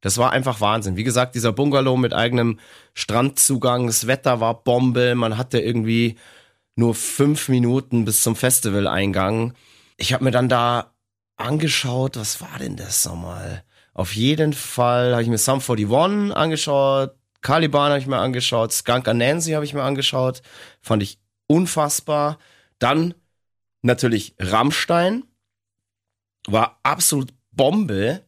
[0.00, 0.96] Das war einfach Wahnsinn.
[0.96, 2.58] Wie gesagt, dieser Bungalow mit eigenem
[2.94, 6.16] Strandzugang, das Wetter war Bombe, man hatte irgendwie
[6.78, 9.52] nur fünf Minuten bis zum Festivaleingang.
[9.96, 10.94] Ich habe mir dann da
[11.36, 13.64] angeschaut, was war denn das nochmal?
[13.94, 19.08] Auf jeden Fall habe ich mir Sum 41 angeschaut, Caliban habe ich mir angeschaut, Skunk
[19.08, 20.40] Anansi habe ich mir angeschaut,
[20.80, 22.38] fand ich unfassbar.
[22.78, 23.14] Dann
[23.82, 25.24] natürlich Rammstein,
[26.46, 28.22] war absolut Bombe,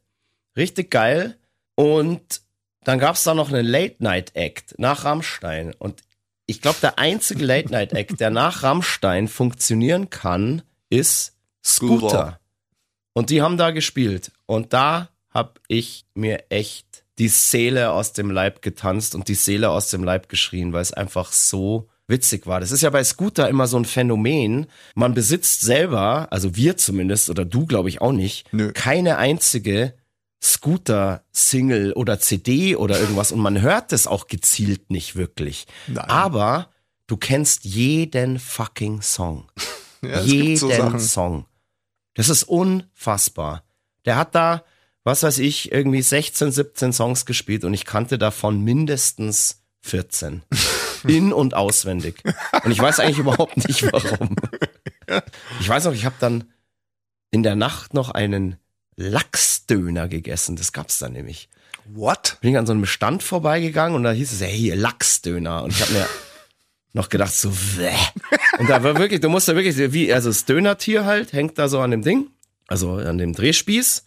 [0.57, 1.39] richtig geil.
[1.77, 2.43] Und
[2.83, 5.73] dann gab es da noch einen Late-Night-Act nach Rammstein.
[5.79, 6.03] Und
[6.51, 12.09] ich glaube, der einzige Late-Night-Act, der nach Rammstein funktionieren kann, ist Scooter.
[12.09, 12.41] Scooter.
[13.13, 14.33] Und die haben da gespielt.
[14.47, 19.71] Und da habe ich mir echt die Seele aus dem Leib getanzt und die Seele
[19.71, 22.59] aus dem Leib geschrien, weil es einfach so witzig war.
[22.59, 24.67] Das ist ja bei Scooter immer so ein Phänomen.
[24.97, 28.73] Man besitzt selber, also wir zumindest, oder du glaube ich auch nicht, Nö.
[28.73, 29.95] keine einzige
[30.43, 35.67] Scooter-Single oder CD oder irgendwas und man hört das auch gezielt nicht wirklich.
[35.87, 36.09] Nein.
[36.09, 36.71] Aber
[37.07, 39.51] du kennst jeden fucking Song.
[40.03, 40.99] Ja, es jeden so.
[40.99, 41.45] Song.
[42.15, 43.65] Das ist unfassbar.
[44.07, 44.65] Der hat da,
[45.05, 50.43] was weiß ich, irgendwie 16, 17 Songs gespielt und ich kannte davon mindestens 14.
[51.07, 52.23] In- und auswendig.
[52.65, 54.37] Und ich weiß eigentlich überhaupt nicht warum.
[55.61, 56.45] Ich weiß noch, ich habe dann
[57.33, 58.59] in der Nacht noch einen
[59.01, 60.57] Lachsdöner gegessen.
[60.57, 61.49] Das gab's da nämlich.
[61.87, 62.37] What?
[62.41, 65.65] Bin ich an so einem Stand vorbeigegangen und da hieß es, hey, hier, Lachsdöner.
[65.65, 66.07] Und ich habe mir
[66.93, 67.97] noch gedacht, so, Wäh.
[68.59, 71.69] Und da war wirklich, du musst da wirklich, wie, also das Dönertier halt, hängt da
[71.69, 72.29] so an dem Ding,
[72.69, 74.05] also an dem Drehspieß.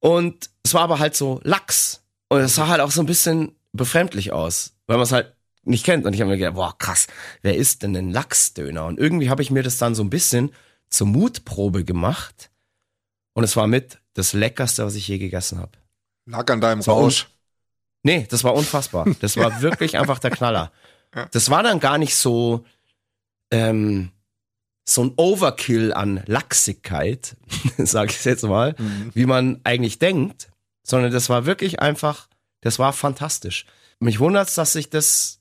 [0.00, 2.02] Und es war aber halt so Lachs.
[2.28, 5.34] Und es sah halt auch so ein bisschen befremdlich aus, weil man es halt
[5.64, 6.04] nicht kennt.
[6.04, 7.06] Und ich habe mir gedacht, boah, krass,
[7.42, 8.86] wer ist denn ein Lachsdöner?
[8.86, 10.50] Und irgendwie habe ich mir das dann so ein bisschen
[10.88, 12.50] zur Mutprobe gemacht.
[13.34, 15.72] Und es war mit das Leckerste, was ich je gegessen habe.
[16.26, 17.28] Lag an deinem Rausch.
[18.02, 19.06] Nee, das war unfassbar.
[19.20, 20.72] Das war wirklich einfach der Knaller.
[21.30, 22.64] Das war dann gar nicht so,
[23.50, 24.10] ähm,
[24.88, 27.36] so ein Overkill an Lachsigkeit,
[27.78, 29.10] sage ich jetzt mal, Mhm.
[29.14, 30.48] wie man eigentlich denkt,
[30.82, 32.28] sondern das war wirklich einfach,
[32.60, 33.64] das war fantastisch.
[34.00, 35.40] Mich wundert's, dass sich das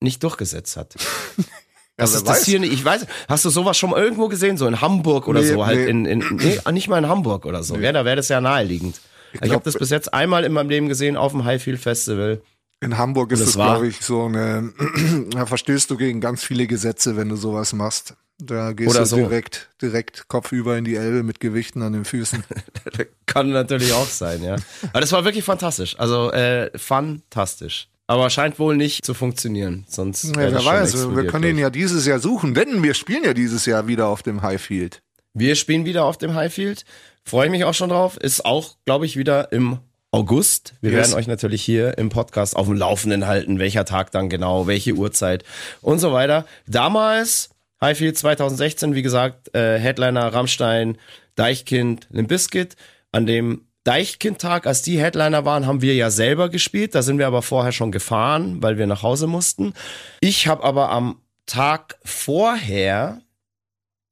[0.00, 0.94] nicht durchgesetzt hat.
[1.98, 2.44] Das wer ist das weiß.
[2.46, 2.72] hier nicht.
[2.72, 5.66] Ich weiß, hast du sowas schon mal irgendwo gesehen, so in Hamburg oder Nee, so,
[5.66, 5.86] halt nee.
[5.90, 7.76] in, in nee, nicht mal in Hamburg oder so.
[7.76, 9.00] Ja, da wäre das ja naheliegend.
[9.32, 12.40] Ich, glaub, habe das bis jetzt einmal in meinem Leben gesehen auf dem Highfield Festival.
[12.80, 14.72] In Hamburg ist Das es, glaube ich, so eine,
[15.30, 18.14] da verstößt du gegen ganz viele Gesetze, wenn du sowas machst.
[18.40, 19.16] Da gehst Oder du so.
[19.16, 22.44] direkt, direkt kopfüber in die Elbe mit Gewichten an den Füßen.
[23.26, 24.54] Kann natürlich auch sein, ja.
[24.92, 25.98] Aber das war wirklich fantastisch.
[25.98, 27.88] Also äh, fantastisch.
[28.08, 29.84] Aber scheint wohl nicht zu funktionieren.
[29.86, 30.24] Sonst.
[30.24, 33.66] Ja, wer weiß, wir können ihn ja dieses Jahr suchen, denn wir spielen ja dieses
[33.66, 35.02] Jahr wieder auf dem Highfield.
[35.34, 36.84] Wir spielen wieder auf dem Highfield.
[37.22, 38.16] Freue ich mich auch schon drauf.
[38.16, 39.78] Ist auch, glaube ich, wieder im
[40.10, 40.72] August.
[40.80, 41.10] Wir Yes.
[41.10, 44.94] werden euch natürlich hier im Podcast auf dem Laufenden halten, welcher Tag dann genau, welche
[44.94, 45.44] Uhrzeit
[45.82, 46.46] und so weiter.
[46.66, 47.50] Damals,
[47.82, 50.96] Highfield 2016, wie gesagt, äh, Headliner Rammstein,
[51.34, 52.74] Deichkind, Limp Bizkit.
[53.12, 56.94] An dem Deichkind-Tag, als die Headliner waren, haben wir ja selber gespielt.
[56.94, 59.72] Da sind wir aber vorher schon gefahren, weil wir nach Hause mussten.
[60.20, 63.22] Ich habe aber am Tag vorher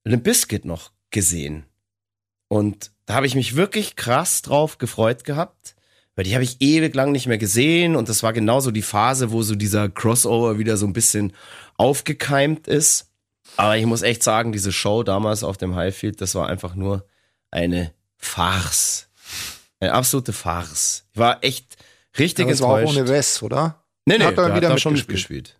[0.04, 1.66] Limp Bizkit noch gesehen.
[2.48, 5.76] Und da habe ich mich wirklich krass drauf gefreut gehabt,
[6.14, 9.30] weil die habe ich ewig lang nicht mehr gesehen und das war genauso die Phase,
[9.30, 11.34] wo so dieser Crossover wieder so ein bisschen
[11.76, 13.10] aufgekeimt ist.
[13.58, 17.06] Aber ich muss echt sagen, diese Show damals auf dem Highfield, das war einfach nur
[17.50, 19.05] eine Farce.
[19.80, 21.04] Eine absolute Farce.
[21.12, 21.76] Ich war echt
[22.18, 23.84] richtig Aber es war auch ohne Wes, oder?
[24.06, 25.58] nee, nee, Hat er der wieder hat schon mitgespielt?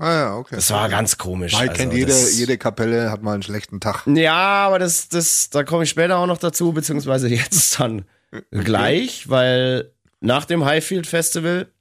[0.00, 0.54] Ah ja, okay.
[0.54, 1.52] Das war ganz komisch.
[1.54, 4.06] Mike also kennt jede, das- jede Kapelle, hat mal einen schlechten Tag.
[4.06, 8.04] Ja, aber das, das, da komme ich später auch noch dazu, beziehungsweise jetzt dann
[8.52, 11.72] gleich, weil nach dem Highfield Festival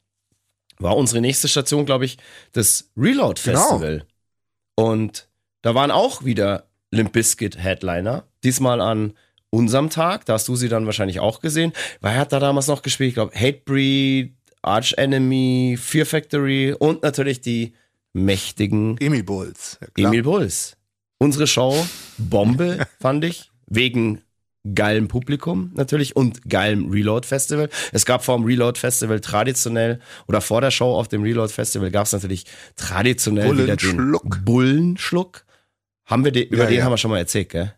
[0.80, 2.18] war unsere nächste Station, glaube ich,
[2.53, 3.59] das Reload Genau.
[3.59, 4.05] Festival.
[4.76, 5.28] Und
[5.61, 9.13] da waren auch wieder Limp Bizkit Headliner, diesmal an
[9.50, 11.74] unserem Tag, da hast du sie dann wahrscheinlich auch gesehen.
[12.02, 13.10] Wer hat da damals noch gespielt?
[13.10, 17.74] Ich glaube, Hatebreed, Arch Enemy, Fear Factory und natürlich die
[18.14, 19.80] mächtigen Emil Bulls.
[19.98, 20.08] Ja.
[20.10, 20.76] Emil Bulls.
[21.20, 21.86] Unsere Show,
[22.18, 23.52] Bombe, fand ich.
[23.68, 24.22] Wegen
[24.76, 27.70] geilem Publikum natürlich und geilem Reload Festival.
[27.93, 31.89] Es gab vor dem Reload Festival traditionell oder vor der Show auf dem Reload Festival
[31.89, 32.45] gab es natürlich
[32.76, 34.45] traditionell wieder den Bullenschluck.
[34.45, 35.45] Bullenschluck.
[36.06, 36.84] Haben wir den, über Ja, den ja.
[36.84, 37.74] haben wir schon mal erzählt, gell?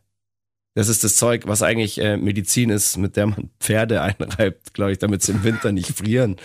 [0.79, 4.93] Das ist das Zeug, was eigentlich äh, Medizin ist, mit der man Pferde einreibt, glaube
[4.93, 6.37] ich, damit sie im Winter nicht frieren.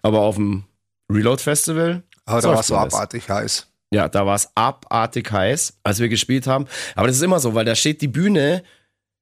[0.00, 0.64] Aber auf dem
[1.12, 3.66] Reload Festival Aber da war es so abartig heiß.
[3.92, 6.64] ja, da war es abartig heiß, als wir gespielt haben.
[6.94, 8.62] Aber das ist immer so, weil da steht die Bühne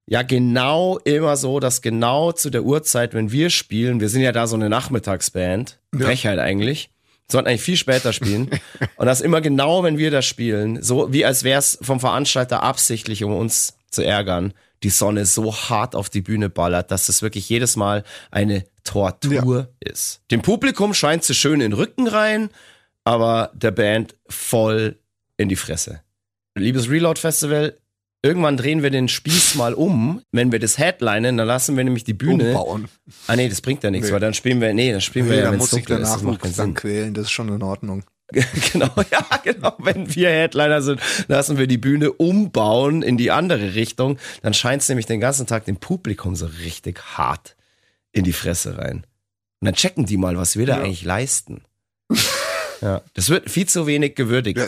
[0.07, 4.31] ja genau immer so, dass genau zu der Uhrzeit, wenn wir spielen, wir sind ja
[4.31, 6.07] da so eine Nachmittagsband, Ja.
[6.07, 6.91] Frechheit eigentlich,
[7.29, 8.49] sollten eigentlich viel später spielen.
[8.97, 12.63] Und das immer genau, wenn wir das spielen, so wie als wäre es vom Veranstalter
[12.63, 17.23] absichtlich, um uns zu ärgern, die Sonne so hart auf die Bühne ballert, dass das
[17.23, 20.23] wirklich jedes Mal eine Tortur ist.
[20.31, 22.51] Dem Publikum scheint sie schön in den Rücken rein,
[23.05, 24.99] aber der Band voll
[25.37, 26.03] in die Fresse.
[26.59, 27.79] Liebes Reload Festival,
[28.23, 30.21] irgendwann drehen wir den Spieß mal um.
[30.33, 32.49] Wenn wir das Headlinen, dann lassen wir nämlich die Bühne.
[32.49, 32.89] Umbauen.
[33.29, 34.13] Ah nee, das bringt ja nichts, Nee.
[34.15, 35.85] weil dann spielen wir, nee, dann spielen wir Nee, ja, da wenn es muss ich
[35.87, 36.13] dunkel ist.
[36.13, 36.75] Das macht keinen dann Sinn.
[36.75, 38.03] quälen, das ist schon in Ordnung.
[38.73, 39.75] genau, ja, genau.
[39.79, 44.19] Wenn wir Headliner sind, lassen wir die Bühne umbauen in die andere Richtung.
[44.43, 47.57] Dann scheint es nämlich den ganzen Tag dem Publikum so richtig hart
[48.13, 49.05] in die Fresse rein.
[49.61, 50.83] Und dann checken die mal, was wir da Ja.
[50.85, 51.63] eigentlich leisten.
[52.81, 54.67] ja, das wird viel zu wenig gewürdigt, Ja,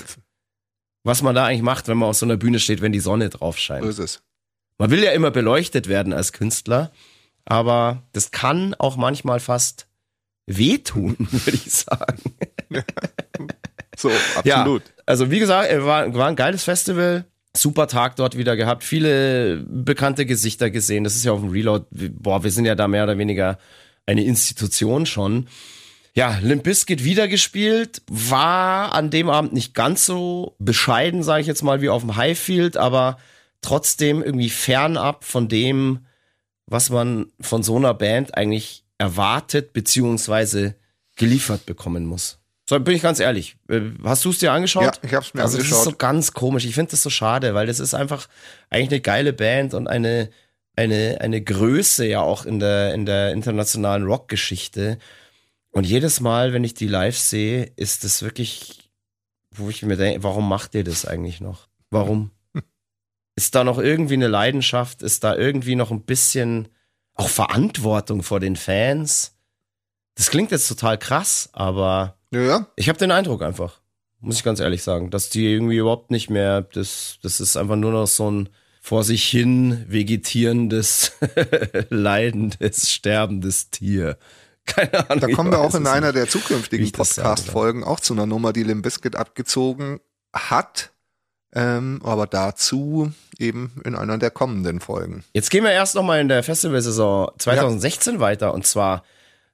[1.02, 3.28] was man da eigentlich macht, wenn man auf so einer Bühne steht, wenn die Sonne
[3.28, 3.84] drauf so scheint.
[3.86, 4.22] ist es.
[4.78, 6.90] Man will ja immer beleuchtet werden als Künstler,
[7.44, 9.86] aber das kann auch manchmal fast
[10.46, 12.22] wehtun, würde ich sagen.
[13.96, 14.82] So, absolut.
[15.06, 17.26] Also wie gesagt, war, war ein geiles Festival.
[17.56, 21.04] Super Tag dort wieder gehabt, viele bekannte Gesichter gesehen.
[21.04, 21.86] Das ist ja auf dem Reload.
[21.92, 23.56] Boah, wir sind ja da mehr oder weniger
[24.06, 25.46] eine Institution schon.
[26.14, 31.46] Ja, Limp Bizkit wieder gespielt, war an dem Abend nicht ganz so bescheiden, sage ich
[31.46, 33.18] jetzt mal, wie auf dem Highfield, aber
[33.62, 36.06] trotzdem irgendwie fernab von dem,
[36.66, 40.76] was man von so einer Band eigentlich erwartet beziehungsweise
[41.16, 42.38] geliefert bekommen muss.
[42.68, 43.56] So bin ich ganz ehrlich.
[43.68, 44.84] Äh, hast du es dir angeschaut?
[44.84, 45.72] Ja, ich habe es mir also angeschaut.
[45.72, 46.64] das ist so ganz komisch.
[46.64, 48.28] Ich finde das so schade, weil das ist einfach
[48.70, 50.30] eigentlich eine geile Band und eine
[50.76, 54.98] eine eine Größe ja auch in der in der internationalen Rockgeschichte.
[55.70, 58.90] Und jedes Mal, wenn ich die live sehe, ist das wirklich,
[59.50, 61.68] wo ich mir denke, warum macht ihr das eigentlich noch?
[61.90, 62.30] Warum?
[63.36, 65.02] Ist da noch irgendwie eine Leidenschaft?
[65.02, 66.68] Ist da irgendwie noch ein bisschen
[67.14, 69.36] auch Verantwortung vor den Fans?
[70.16, 73.80] Das klingt jetzt total krass, aber ja, ich habe den Eindruck einfach,
[74.20, 77.76] muss ich ganz ehrlich sagen, dass die irgendwie überhaupt nicht mehr, das, das ist einfach
[77.76, 78.48] nur noch so ein
[78.80, 81.12] vor sich hin vegetierendes,
[81.88, 84.18] leidendes, sterbendes Tier.
[84.66, 85.20] Keine Ahnung.
[85.20, 88.82] da kommen wir auch in einer der zukünftigen Podcast-Folgen auch zu einer Nummer, die Limp
[88.82, 90.00] Bizkit abgezogen
[90.34, 90.92] hat.
[91.56, 95.22] Ähm, aber dazu eben in einer der kommenden Folgen.
[95.34, 99.04] Jetzt gehen wir erst noch mal in der Festivalsaison 2016 weiter und zwar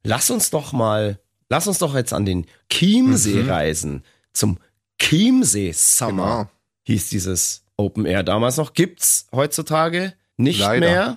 [0.03, 1.18] lass uns doch mal,
[1.51, 3.51] lass uns doch jetzt an den Chiemsee Mhm.
[3.51, 4.59] reisen zum
[4.98, 6.11] Chiemsee Summer
[6.46, 6.51] Genau.
[6.84, 8.72] hieß dieses Open Air damals noch.
[8.72, 10.80] Gibt's heutzutage nicht Leider.
[10.86, 11.16] mehr.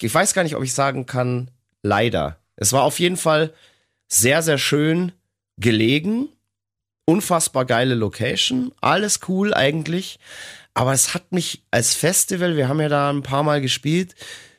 [0.00, 1.50] Ich weiß gar nicht, ob ich sagen kann,
[1.82, 2.38] leider.
[2.54, 3.52] Es war auf jeden Fall
[4.08, 5.12] sehr, sehr schön
[5.56, 6.28] gelegen.
[7.08, 8.70] Unfassbar geile Location.
[8.82, 10.18] Alles cool eigentlich.
[10.74, 14.14] Aber es hat mich als Festival, wir haben ja da ein paar Mal gespielt,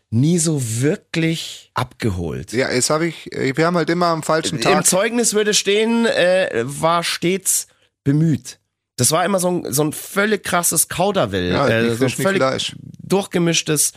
[0.10, 2.52] nie so wirklich abgeholt.
[2.52, 4.88] Ja, jetzt habe ich, wir haben halt immer am falschen Im Tag.
[4.88, 7.68] Zeugnis würde stehen, äh, war stets
[8.04, 8.58] bemüht.
[8.96, 11.52] Das war immer so ein, so ein völlig krasses Kauderwell.
[11.52, 12.76] Ja, äh, so ein völlig Fleisch.
[13.04, 13.94] durchgemischtes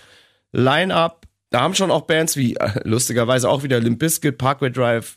[0.53, 1.27] Line-Up.
[1.49, 5.17] Da haben schon auch Bands wie, äh, lustigerweise auch wieder Limp Bizkit, Parkway Drive,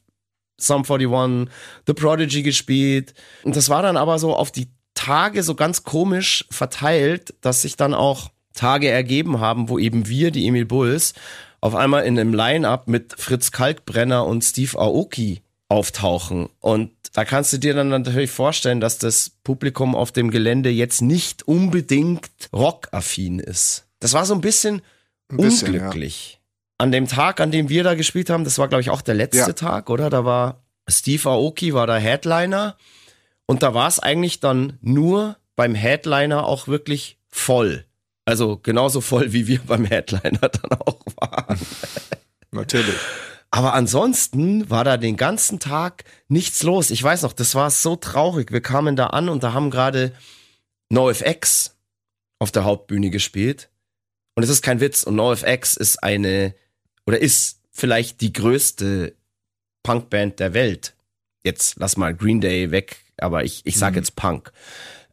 [0.57, 1.53] Sum 41,
[1.87, 3.13] The Prodigy gespielt.
[3.43, 7.75] Und das war dann aber so auf die Tage so ganz komisch verteilt, dass sich
[7.75, 11.13] dann auch Tage ergeben haben, wo eben wir, die Emil Bulls,
[11.61, 16.49] auf einmal in einem Line-Up mit Fritz Kalkbrenner und Steve Aoki auftauchen.
[16.59, 21.01] Und da kannst du dir dann natürlich vorstellen, dass das Publikum auf dem Gelände jetzt
[21.01, 23.85] nicht unbedingt rockaffin ist.
[23.99, 24.81] Das war so ein bisschen,
[25.29, 26.34] Ein bisschen, unglücklich.
[26.77, 29.15] An dem Tag, an dem wir da gespielt haben, das war glaube ich auch der
[29.15, 29.53] letzte Ja.
[29.53, 30.09] Tag, oder?
[30.09, 32.77] Da war Steve Aoki war der Headliner
[33.45, 37.85] und da war es eigentlich dann nur beim Headliner auch wirklich voll.
[38.25, 41.59] Also genauso voll, wie wir beim Headliner dann auch waren.
[42.51, 42.95] Natürlich.
[43.51, 46.89] Aber ansonsten war da den ganzen Tag nichts los.
[46.91, 48.51] Ich weiß noch, das war so traurig.
[48.51, 50.11] Wir kamen da an und da haben gerade
[50.89, 51.75] NoFX
[52.39, 53.69] auf der Hauptbühne gespielt.
[54.35, 55.03] Und es ist kein Witz.
[55.03, 56.53] Und NoFX ist eine,
[57.05, 59.15] oder ist vielleicht die größte
[59.83, 60.95] Punkband der Welt.
[61.43, 63.97] Jetzt lass mal Green Day weg, aber ich, ich sag Mhm.
[63.97, 64.51] jetzt Punk.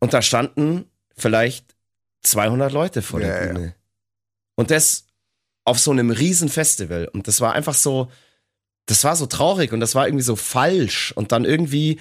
[0.01, 0.87] Und da standen
[1.17, 1.75] vielleicht
[2.23, 3.53] 200 Leute vor Ja, der ja.
[3.53, 3.75] Bühne.
[4.55, 5.07] Und das
[5.65, 7.09] auf so einem riesen Festival.
[7.09, 8.11] Und das war einfach so,
[8.87, 11.13] das war so traurig und das war irgendwie so falsch.
[11.13, 12.01] Und dann irgendwie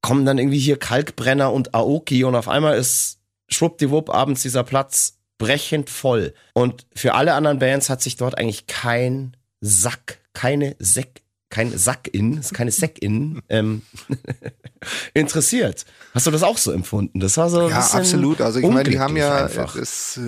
[0.00, 3.18] kommen dann irgendwie hier Kalkbrenner und Aoki und auf einmal ist
[3.48, 6.34] schwuppdiwupp abends dieser Platz brechend voll.
[6.52, 12.08] Und für alle anderen Bands hat sich dort eigentlich kein Sack, keine Säck, kein Sack
[12.12, 13.82] in, ist keine Säck in, ähm,
[15.14, 15.84] interessiert.
[16.12, 17.20] Hast du das auch so empfunden?
[17.20, 18.40] Das war so Ja, absolut.
[18.40, 20.20] Also ich meine, die haben ja, das,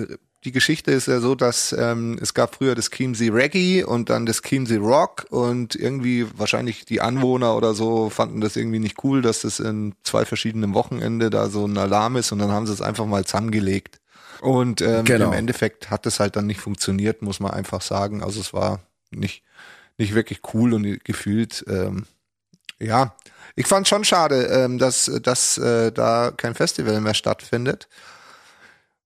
[0.45, 4.25] die Geschichte ist ja so, dass ähm, es gab früher das Chiemsee Reggae und dann
[4.25, 9.21] das Chiemsee Rock und irgendwie wahrscheinlich die Anwohner oder so fanden das irgendwie nicht cool,
[9.21, 12.73] dass das in zwei verschiedenen Wochenende da so ein Alarm ist und dann haben sie
[12.73, 13.99] es einfach mal zusammengelegt.
[14.41, 15.27] Und ähm, Genau.
[15.27, 18.23] im Endeffekt hat es halt dann nicht funktioniert, muss man einfach sagen.
[18.23, 18.79] Also es war
[19.11, 19.43] nicht,
[19.97, 22.05] nicht wirklich cool und gefühlt, ähm,
[22.79, 23.15] ja,
[23.55, 27.87] ich fand schon schade, ähm, dass, dass äh, da kein Festival mehr stattfindet.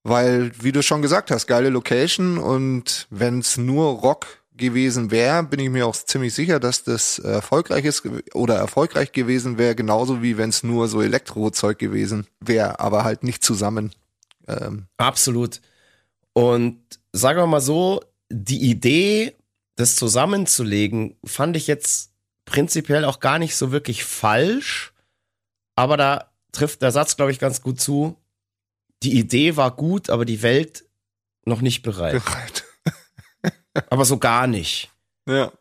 [0.04, 4.26] Weil, wie du schon gesagt hast, geile Location und wenn es nur Rock
[4.56, 8.04] gewesen wäre, bin ich mir auch ziemlich sicher, dass das erfolgreich ist
[8.34, 13.24] oder erfolgreich gewesen wäre, genauso wie wenn es nur so Elektrozeug gewesen wäre, aber halt
[13.24, 13.92] nicht zusammen.
[14.48, 15.62] Ähm, Absolut.
[16.34, 16.82] Und
[17.14, 19.36] sagen wir mal so, die Idee,
[19.76, 22.12] das zusammenzulegen, fand ich jetzt
[22.46, 24.94] prinzipiell auch gar nicht so wirklich falsch.
[25.76, 28.18] Aber da trifft der Satz, glaube ich, ganz gut zu.
[29.04, 30.86] Die Idee war gut, aber die Welt
[31.46, 32.24] noch nicht bereit.
[32.24, 32.64] bereit.
[33.90, 34.92] Aber so gar nicht.
[35.28, 35.52] Ja.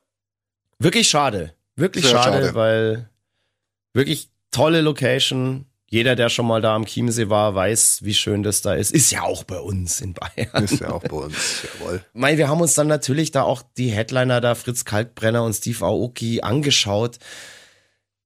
[0.78, 1.54] Wirklich schade.
[1.76, 2.54] Wirklich schade, schade.
[2.54, 3.10] weil
[3.94, 5.69] wirklich tolle Location.
[5.92, 8.92] Jeder, der schon mal da am Chiemsee war, weiß, wie schön das da ist.
[8.92, 10.62] Ist ja auch bei uns in Bayern.
[10.64, 12.04] Ist ja auch bei uns, jawohl.
[12.12, 15.84] Mei, wir haben uns dann natürlich da auch die Headliner da, Fritz Kalkbrenner und Steve
[15.84, 17.18] Aoki, angeschaut.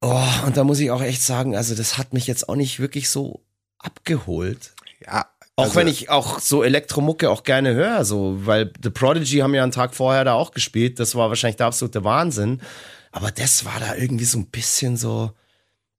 [0.03, 2.81] Oh, und da muss ich auch echt sagen, also das hat mich jetzt auch nicht
[2.81, 3.41] wirklich so
[3.79, 4.73] abgeholt.
[5.05, 9.39] Ja, Auch Also- wenn ich auch so Elektromucke auch gerne höre, so, weil The Prodigy
[9.39, 10.99] haben ja einen Tag vorher da auch gespielt.
[11.01, 12.61] Das war wahrscheinlich der absolute Wahnsinn.
[13.12, 15.31] Aber das war da irgendwie so ein bisschen so,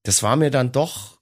[0.03, 1.14] das war mir dann doch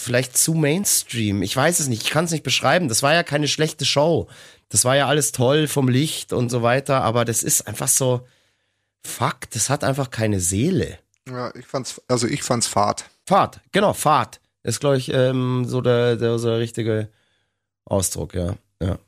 [0.00, 1.42] vielleicht zu Mainstream.
[1.42, 2.88] Ich weiß es nicht, ich kann es nicht beschreiben.
[2.88, 4.28] Das war ja keine schlechte Show.
[4.68, 8.26] Das war ja alles toll vom Licht und so weiter, aber das ist einfach so,
[9.04, 10.98] fuck, das hat einfach keine Seele.
[11.28, 13.04] Ja, ich fand's, also ich fand's Fahrt.
[13.26, 14.40] Fahrt, genau, Fahrt.
[14.62, 17.08] Ist, glaube ich, ähm, so der, der, so der richtige
[17.84, 18.54] Ausdruck, ja.
[18.82, 18.98] ja.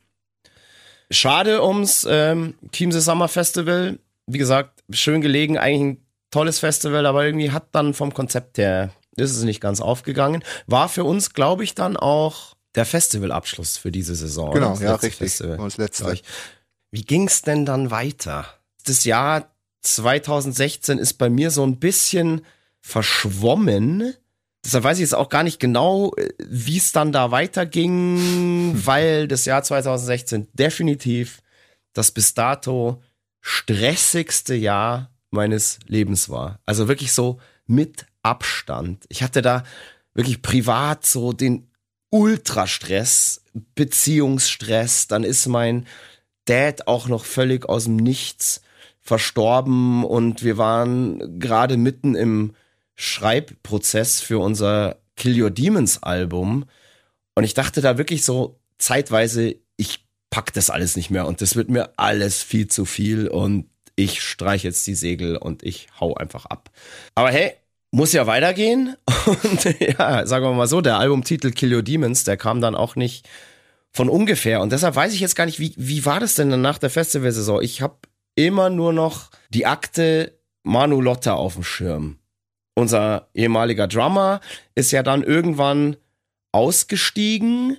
[1.11, 3.99] Schade ums ähm, Chiemsee Summer Festival.
[4.25, 8.91] Wie gesagt, schön gelegen, eigentlich ein tolles Festival, aber irgendwie hat dann vom Konzept her,
[9.15, 10.43] ist es nicht ganz aufgegangen.
[10.67, 14.51] War für uns, glaube ich, dann auch der Festivalabschluss für diese Saison.
[14.53, 15.15] Genau, ja, richtig.
[15.15, 16.19] Festival, Und das letzte.
[16.91, 18.45] Wie ging's denn dann weiter?
[18.85, 19.51] Das Jahr
[19.81, 22.41] 2016 ist bei mir so ein bisschen
[22.81, 24.13] verschwommen.
[24.63, 29.27] Deshalb weiß ich jetzt auch gar nicht genau, äh, wie es dann da weiterging, weil
[29.27, 31.41] das Jahr 2016 definitiv
[31.93, 33.01] das bis dato
[33.41, 36.59] stressigste Jahr meines Lebens war.
[36.65, 39.05] Also wirklich so mit Abstand.
[39.09, 39.63] Ich hatte da
[40.13, 41.69] wirklich privat so den
[42.09, 43.43] Ultrastress,
[43.75, 45.07] Beziehungsstress.
[45.07, 45.85] Dann ist mein
[46.45, 48.61] Dad auch noch völlig aus dem Nichts
[49.01, 52.55] verstorben und wir waren gerade mitten im
[52.95, 56.65] Schreibprozess für unser Kill Your Demons Album
[57.35, 61.55] und ich dachte da wirklich so zeitweise, ich pack das alles nicht mehr und das
[61.55, 66.15] wird mir alles viel zu viel und ich streich jetzt die Segel und ich hau
[66.15, 66.71] einfach ab.
[67.13, 67.53] Aber hey,
[67.93, 68.97] muss ja weitergehen
[69.43, 72.95] und ja, sagen wir mal so, der Albumtitel Kill Your Demons, der kam dann auch
[72.95, 73.29] nicht
[73.91, 76.61] von ungefähr und deshalb weiß ich jetzt gar nicht, wie, wie war das denn dann
[76.61, 77.61] nach der Festivalsaison?
[77.61, 77.97] Ich habe
[78.33, 82.17] immer nur noch die Akte Manu Lotta auf dem Schirm.
[82.73, 84.41] Unser ehemaliger Drummer
[84.73, 85.95] ist ja dann irgendwann
[86.51, 87.77] ausgestiegen.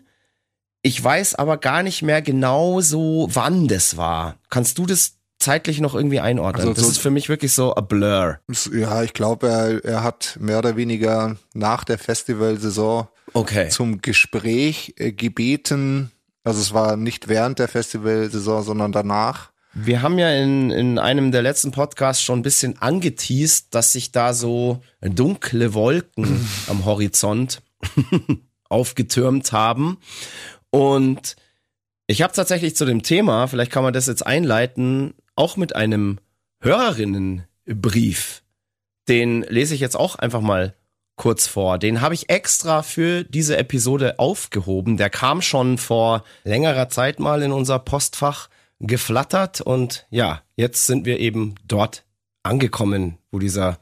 [0.83, 4.37] Ich weiß aber gar nicht mehr genau so, wann das war.
[4.49, 6.61] Kannst du das zeitlich noch irgendwie einordnen?
[6.63, 8.39] Also das so- ist für mich wirklich so a blur.
[8.73, 13.69] Ja, ich glaube, er, er hat mehr oder weniger nach der Festivalsaison Okay.
[13.69, 16.11] zum Gespräch äh, gebeten.
[16.45, 19.51] Also es war nicht während der Festivalsaison, sondern danach.
[19.77, 24.13] Wir haben ja in, in einem der letzten Podcasts schon ein bisschen angeteased, dass sich
[24.13, 27.61] da so dunkle Wolken am Horizont
[28.69, 29.99] aufgetürmt haben.
[30.71, 31.37] Und
[32.07, 36.19] ich habe tatsächlich zu dem Thema, vielleicht kann man das jetzt einleiten, auch mit einem
[36.61, 38.43] Hörerinnenbrief.
[39.09, 40.75] Den lese ich jetzt auch einfach mal
[41.17, 41.79] kurz vor.
[41.79, 44.97] Den habe ich extra für diese Episode aufgehoben.
[44.97, 48.49] Der kam schon vor längerer Zeit mal in unser Postfach
[48.81, 52.05] geflattert und ja, jetzt sind wir eben dort
[52.43, 53.79] angekommen, wo dieser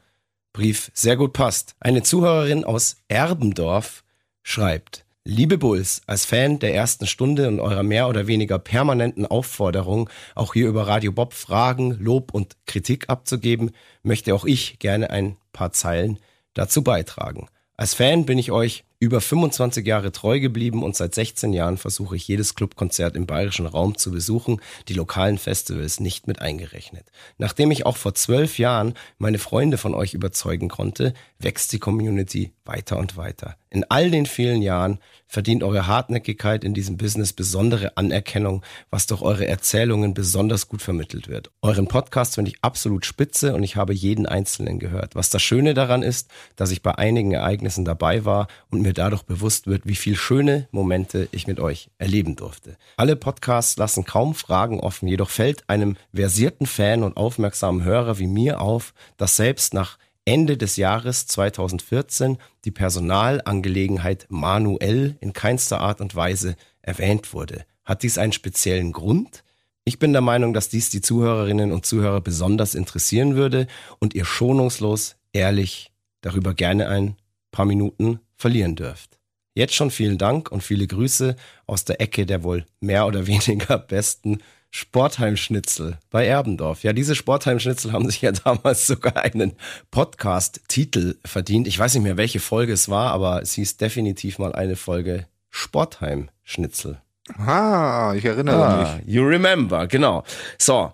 [0.52, 1.74] Brief sehr gut passt.
[1.80, 4.04] Eine Zuhörerin aus Erbendorf
[4.42, 10.10] schreibt, Liebe Bulls, als Fan der ersten Stunde und eurer mehr oder weniger permanenten Aufforderung,
[10.34, 13.70] auch hier über Radio Bob Fragen, Lob und Kritik abzugeben,
[14.02, 16.18] möchte auch ich gerne ein paar Zeilen
[16.54, 17.46] dazu beitragen.
[17.76, 22.14] Als Fan bin ich euch über 25 Jahre treu geblieben und seit 16 Jahren versuche
[22.14, 27.04] ich jedes Clubkonzert im bayerischen Raum zu besuchen, die lokalen Festivals nicht mit eingerechnet.
[27.36, 32.52] Nachdem ich auch vor zwölf Jahren meine Freunde von euch überzeugen konnte, wächst die Community
[32.64, 33.56] weiter und weiter.
[33.70, 39.22] In all den vielen Jahren verdient eure Hartnäckigkeit in diesem Business besondere Anerkennung, was durch
[39.22, 41.50] eure Erzählungen besonders gut vermittelt wird.
[41.62, 45.14] Euren Podcast finde ich absolut spitze und ich habe jeden einzelnen gehört.
[45.16, 49.22] Was das Schöne daran ist, dass ich bei einigen Ereignissen dabei war und mir dadurch
[49.22, 52.76] bewusst wird, wie viel schöne Momente ich mit euch erleben durfte.
[52.96, 58.26] Alle Podcasts lassen kaum Fragen offen, jedoch fällt einem versierten Fan und aufmerksamen Hörer wie
[58.26, 66.00] mir auf, dass selbst nach Ende des Jahres 2014 die Personalangelegenheit manuell in keinster Art
[66.00, 67.64] und Weise erwähnt wurde.
[67.84, 69.42] Hat dies einen speziellen Grund?
[69.84, 73.66] Ich bin der Meinung, dass dies die Zuhörerinnen und Zuhörer besonders interessieren würde
[73.98, 75.90] und ihr schonungslos, ehrlich
[76.20, 77.16] darüber gerne ein
[77.50, 79.18] paar Minuten verlieren dürft.
[79.54, 81.36] Jetzt schon vielen Dank und viele Grüße
[81.66, 84.38] aus der Ecke der wohl mehr oder weniger besten
[84.70, 86.82] Sportheimschnitzel bei Erbendorf.
[86.82, 89.52] Ja, diese Sportheimschnitzel haben sich ja damals sogar einen
[89.90, 91.66] Podcast-Titel verdient.
[91.68, 95.26] Ich weiß nicht mehr, welche Folge es war, aber es hieß definitiv mal eine Folge
[95.50, 97.00] Sportheimschnitzel.
[97.38, 99.14] Ah, ich erinnere Ah, mich.
[99.14, 100.24] you remember, genau.
[100.58, 100.92] So,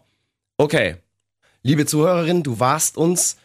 [0.56, 0.96] okay.
[1.62, 3.36] Liebe Zuhörerin, du warst uns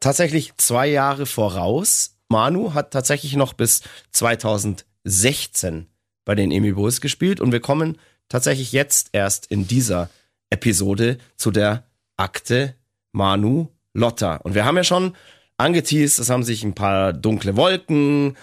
[0.00, 2.14] tatsächlich zwei Jahre voraus.
[2.32, 5.86] Manu hat tatsächlich noch bis 2016
[6.24, 10.08] bei den Emi Bulls gespielt und wir kommen tatsächlich jetzt erst in dieser
[10.50, 11.84] Episode zu der
[12.16, 12.74] Akte
[13.12, 14.36] Manu Lotta.
[14.36, 15.14] Und wir haben ja schon
[15.58, 18.36] angeteased, es haben sich ein paar dunkle Wolken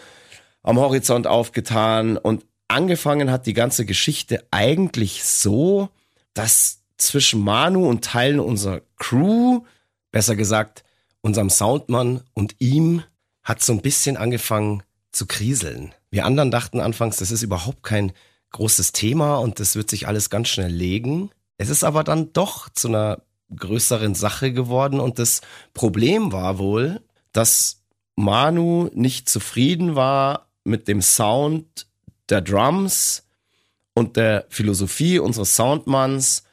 [0.62, 5.90] am Horizont aufgetan und angefangen hat die ganze Geschichte eigentlich so,
[6.36, 9.62] dass zwischen Manu und Teilen unserer Crew,
[10.12, 10.84] besser gesagt
[11.22, 13.04] unserem Soundmann und ihm,
[13.50, 15.96] hat so ein bisschen angefangen zu kriseln.
[16.12, 18.14] Wir anderen dachten anfangs, das ist überhaupt kein
[18.52, 21.32] großes Thema und das wird sich alles ganz schnell legen.
[21.58, 23.24] Es ist aber dann doch zu einer
[23.56, 25.42] größeren Sache geworden und das
[25.74, 27.82] Problem war wohl, dass
[28.16, 31.88] Manu nicht zufrieden war mit dem Sound
[32.30, 33.26] der Drums
[33.96, 36.44] und der Philosophie unseres Soundmanns,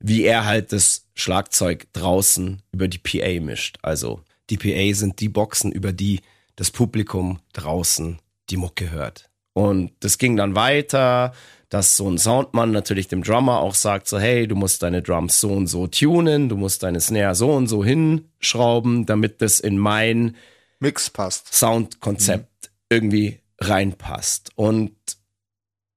[0.00, 3.78] wie er halt das Schlagzeug draußen über die PA mischt.
[3.82, 6.20] Also die PA sind die Boxen, über die
[6.56, 8.18] das Publikum draußen
[8.50, 9.30] die Mucke hört.
[9.54, 11.32] Und das ging dann weiter,
[11.68, 15.40] dass so ein Soundmann natürlich dem Drummer auch sagt, so hey, du musst deine Drums
[15.40, 19.78] so und so tunen, du musst deine Snare so und so hinschrauben, damit das in
[19.78, 20.36] mein
[20.80, 21.54] Mix passt.
[21.54, 22.68] Soundkonzept mhm.
[22.90, 24.50] irgendwie reinpasst.
[24.54, 24.92] Und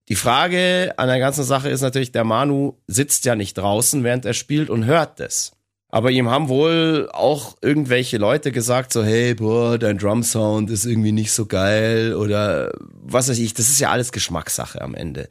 [0.07, 4.25] die Frage an der ganzen Sache ist natürlich, der Manu sitzt ja nicht draußen, während
[4.25, 5.53] er spielt und hört das.
[5.95, 11.13] Aber ihm haben wohl auch irgendwelche Leute gesagt, so, hey, boah, dein Drum-Sound ist irgendwie
[11.13, 13.53] nicht so geil oder was weiß ich.
[13.53, 15.29] Das ist ja alles Geschmackssache am Ende.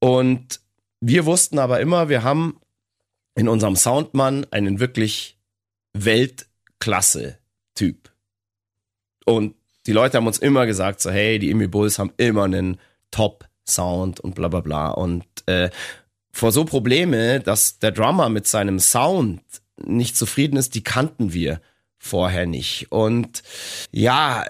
[0.00, 0.58] Und
[1.00, 2.58] wir wussten aber immer, wir haben
[3.36, 5.38] in unserem Soundmann einen wirklich
[5.92, 8.10] Weltklasse-Typ.
[9.24, 9.54] Und
[9.86, 12.80] die Leute haben uns immer gesagt, so, hey, die Emi Bulls haben immer einen
[13.12, 14.90] Top-Sound und bla bla bla.
[14.90, 15.70] Und äh,
[16.32, 19.40] vor so Probleme, dass der Drummer mit seinem Sound
[19.76, 21.60] nicht zufrieden ist, die kannten wir
[21.98, 22.90] vorher nicht.
[22.90, 23.42] Und
[23.90, 24.44] ja,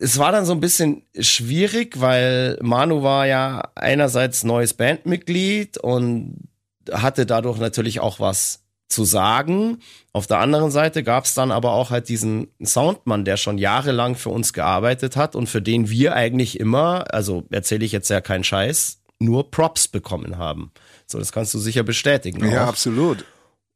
[0.00, 6.48] es war dann so ein bisschen schwierig, weil Manu war ja einerseits neues Bandmitglied und
[6.90, 9.78] hatte dadurch natürlich auch was zu sagen.
[10.12, 14.14] Auf der anderen Seite gab es dann aber auch halt diesen Soundmann, der schon jahrelang
[14.14, 18.20] für uns gearbeitet hat und für den wir eigentlich immer, also erzähle ich jetzt ja
[18.20, 20.70] keinen Scheiß, nur Props bekommen haben.
[21.06, 22.48] So, das kannst du sicher bestätigen.
[22.50, 22.68] Ja, auch.
[22.68, 23.24] absolut.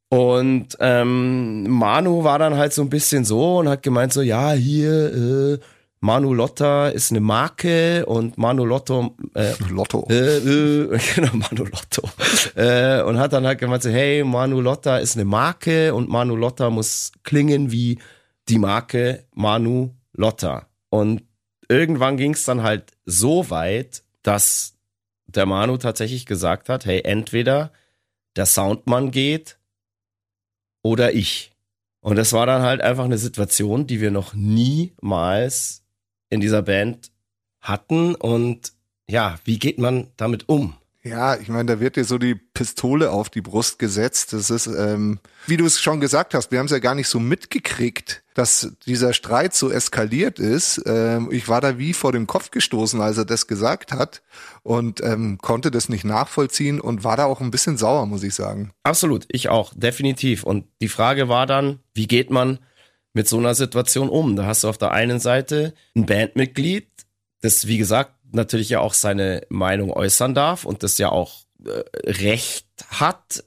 [0.09, 4.51] Und ähm, Manu war dann halt so ein bisschen so und hat gemeint so, ja,
[4.53, 5.59] hier, äh,
[6.01, 10.07] Manu Lotta ist eine Marke und Manu Lotto, äh, Lotto.
[10.09, 12.09] Äh, äh, genau, Manu Lotto.
[12.55, 16.35] Äh, und hat dann halt gemeint so, hey, Manu Lotta ist eine Marke und Manu
[16.35, 17.99] Lotta muss klingen wie
[18.47, 20.67] die Marke Manu Lotta.
[20.89, 21.23] Und
[21.67, 24.75] irgendwann ging es dann halt so weit, dass
[25.27, 27.71] der Manu tatsächlich gesagt hat, hey, entweder
[28.35, 29.58] der Soundmann geht
[30.81, 31.51] oder ich.
[32.01, 35.83] Und das war dann halt einfach eine Situation, die wir noch niemals
[36.29, 37.11] in dieser Band
[37.61, 38.15] hatten.
[38.15, 38.73] Und
[39.07, 40.75] ja, wie geht man damit um?
[41.01, 44.33] Ja, ich meine, da wird dir so die Pistole auf die Brust gesetzt.
[44.33, 47.07] Das ist, ähm, wie du es schon gesagt hast, wir haben es ja gar nicht
[47.07, 50.81] so mitgekriegt, dass dieser Streit so eskaliert ist.
[50.85, 54.21] Ähm, ich war da wie vor dem Kopf gestoßen, als er das gesagt hat
[54.63, 58.33] und ähm, konnte das nicht nachvollziehen und war da auch ein bisschen sauer, muss ich
[58.33, 58.71] sagen.
[58.83, 60.43] Absolut, ich auch, definitiv.
[60.43, 62.59] Und die Frage war dann, wie geht man
[63.13, 64.37] mit so einer Situation um?
[64.37, 66.87] Da hast du auf der einen Seite ein Bandmitglied,
[67.41, 71.83] das, wie gesagt, natürlich ja auch seine Meinung äußern darf und das ja auch äh,
[72.09, 73.43] Recht hat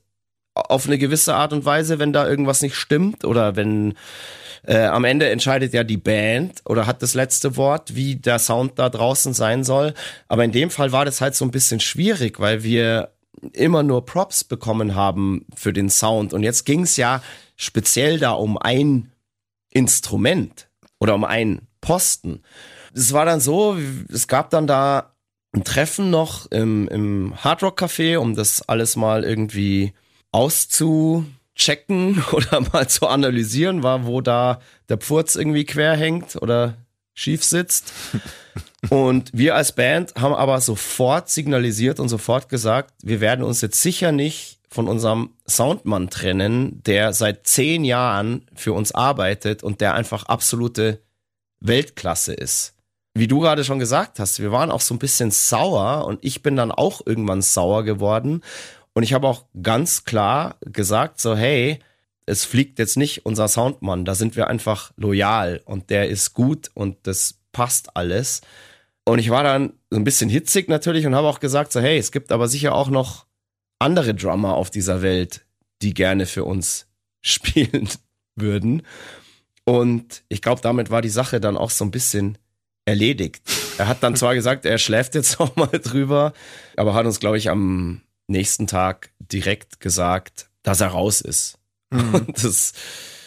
[0.53, 3.95] auf eine gewisse Art und Weise, wenn da irgendwas nicht stimmt oder wenn
[4.65, 8.79] äh, am Ende entscheidet ja die Band oder hat das letzte Wort, wie der Sound
[8.79, 9.95] da draußen sein soll.
[10.29, 13.13] Aber in dem Fall war das halt so ein bisschen schwierig, weil wir
[13.53, 16.33] immer nur Props bekommen haben für den Sound.
[16.33, 17.23] Und jetzt ging es ja
[17.57, 19.11] speziell da um ein
[19.71, 22.43] Instrument oder um einen Posten
[22.95, 23.77] es war dann so,
[24.13, 25.15] es gab dann da
[25.53, 29.93] ein Treffen noch im, im Hard Rock Café, um das alles mal irgendwie
[31.57, 36.77] auszuchecken oder mal zu analysieren, war, wo da der Pfurz irgendwie quer hängt oder
[37.15, 37.93] schief sitzt.
[38.91, 43.81] Und wir als Band haben aber sofort signalisiert und sofort gesagt, wir werden uns jetzt
[43.81, 49.95] sicher nicht von unserem Soundmann trennen, der seit zehn Jahren für uns arbeitet und der
[49.95, 51.01] einfach absolute
[51.61, 52.75] Weltklasse ist
[53.15, 56.43] wie du gerade schon gesagt hast, wir waren auch so ein bisschen sauer und ich
[56.43, 58.43] bin dann auch irgendwann sauer geworden.
[58.95, 61.79] Und ich habe auch ganz klar gesagt, so, hey,
[62.27, 66.71] es fliegt jetzt nicht unser Soundmann, da sind wir einfach loyal und der ist gut
[66.75, 68.43] und das passt alles.
[69.05, 71.99] Und ich war dann so ein bisschen hitzig natürlich und habe auch gesagt, so, hey,
[71.99, 73.27] es gibt aber sicher auch noch
[73.79, 75.45] andere Drummer auf dieser Welt,
[75.83, 76.87] die gerne für uns
[77.21, 77.89] spielen
[78.37, 78.83] würden.
[79.65, 82.39] Und ich glaube, damit war die Sache dann auch so ein bisschen
[82.85, 83.43] erledigt.
[83.79, 86.33] Er hat dann zwar gesagt, er schläft jetzt noch mal drüber,
[86.77, 91.59] aber hat uns, glaube ich, am nächsten Tag direkt gesagt, dass er raus ist.
[91.91, 92.15] Mhm.
[92.15, 92.73] Und das,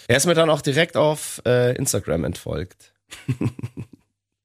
[0.07, 2.93] er ist mir dann auch direkt auf äh, Instagram entfolgt.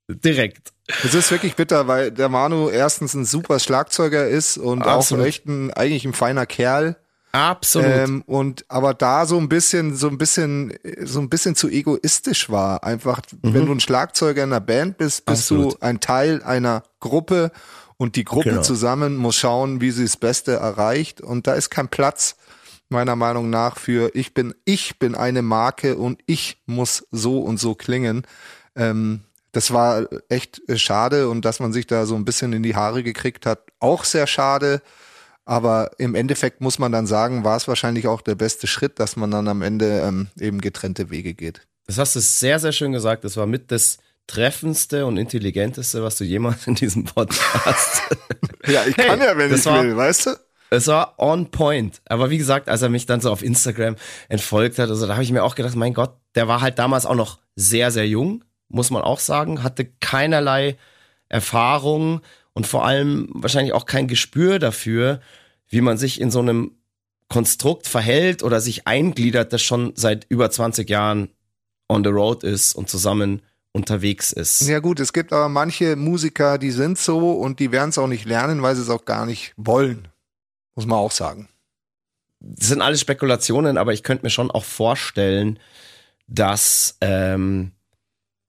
[0.08, 0.72] direkt.
[1.04, 5.22] Es ist wirklich bitter, weil der Manu erstens ein super Schlagzeuger ist und Absolut.
[5.24, 6.96] auch echt ein, eigentlich ein feiner Kerl.
[7.32, 7.86] Absolut.
[7.88, 10.74] Ähm, und aber da so ein bisschen, so ein bisschen,
[11.04, 12.82] so ein bisschen zu egoistisch war.
[12.82, 15.56] Einfach, wenn du ein Schlagzeuger in einer Band bist, bist Mhm.
[15.58, 15.74] Absolut.
[15.74, 17.52] du ein Teil einer Gruppe
[18.00, 18.62] und die Gruppe Genau.
[18.62, 21.20] zusammen muss schauen, wie sie das Beste erreicht.
[21.20, 22.36] Und da ist kein Platz,
[22.88, 27.58] meiner Meinung nach, für ich bin, ich bin eine Marke und ich muss so und
[27.60, 28.22] so klingen.
[28.74, 29.20] Ähm,
[29.52, 32.74] das war echt äh, schade und dass man sich da so ein bisschen in die
[32.74, 34.80] Haare gekriegt hat, auch sehr schade.
[35.44, 39.16] Aber im Endeffekt muss man dann sagen, war es wahrscheinlich auch der beste Schritt, dass
[39.16, 41.66] man dann am Ende ähm, eben getrennte Wege geht.
[41.86, 43.24] Das hast du sehr, sehr schön gesagt.
[43.24, 43.98] Das war mit das
[44.30, 48.02] treffendste und intelligenteste, was du jemals in diesem Podcast.
[48.66, 50.30] Ja, ich Hey, kann ja, wenn ich war- will, weißt du?
[50.68, 52.00] es war on point.
[52.04, 53.96] Aber wie gesagt, als er mich dann so auf Instagram
[54.28, 57.06] entfolgt hat, also da habe ich mir auch gedacht, mein Gott, der war halt damals
[57.06, 60.76] auch noch sehr, sehr jung, muss man auch sagen, hatte keinerlei
[61.30, 62.20] Erfahrung
[62.52, 65.20] und vor allem wahrscheinlich auch kein Gespür dafür,
[65.68, 66.72] wie man sich in so einem
[67.28, 71.30] Konstrukt verhält oder sich eingliedert, das schon seit über 20 Jahren
[71.88, 73.40] on the road ist und zusammen
[73.72, 74.62] unterwegs ist.
[74.62, 78.06] Ja gut, es gibt aber manche Musiker, die sind so und die werden es auch
[78.06, 80.08] nicht lernen, weil sie es auch gar nicht wollen.
[80.74, 81.48] Muss man auch sagen.
[82.40, 85.58] das sind alles Spekulationen, aber ich könnte mir schon auch vorstellen,
[86.26, 87.72] dass ähm,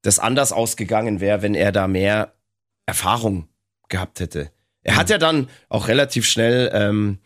[0.02, 2.34] das anders ausgegangen wäre, wenn er da mehr
[2.86, 3.48] Erfahrung
[3.90, 4.52] gehabt hätte.
[4.84, 7.20] Er hat ja dann auch relativ schnell ähm,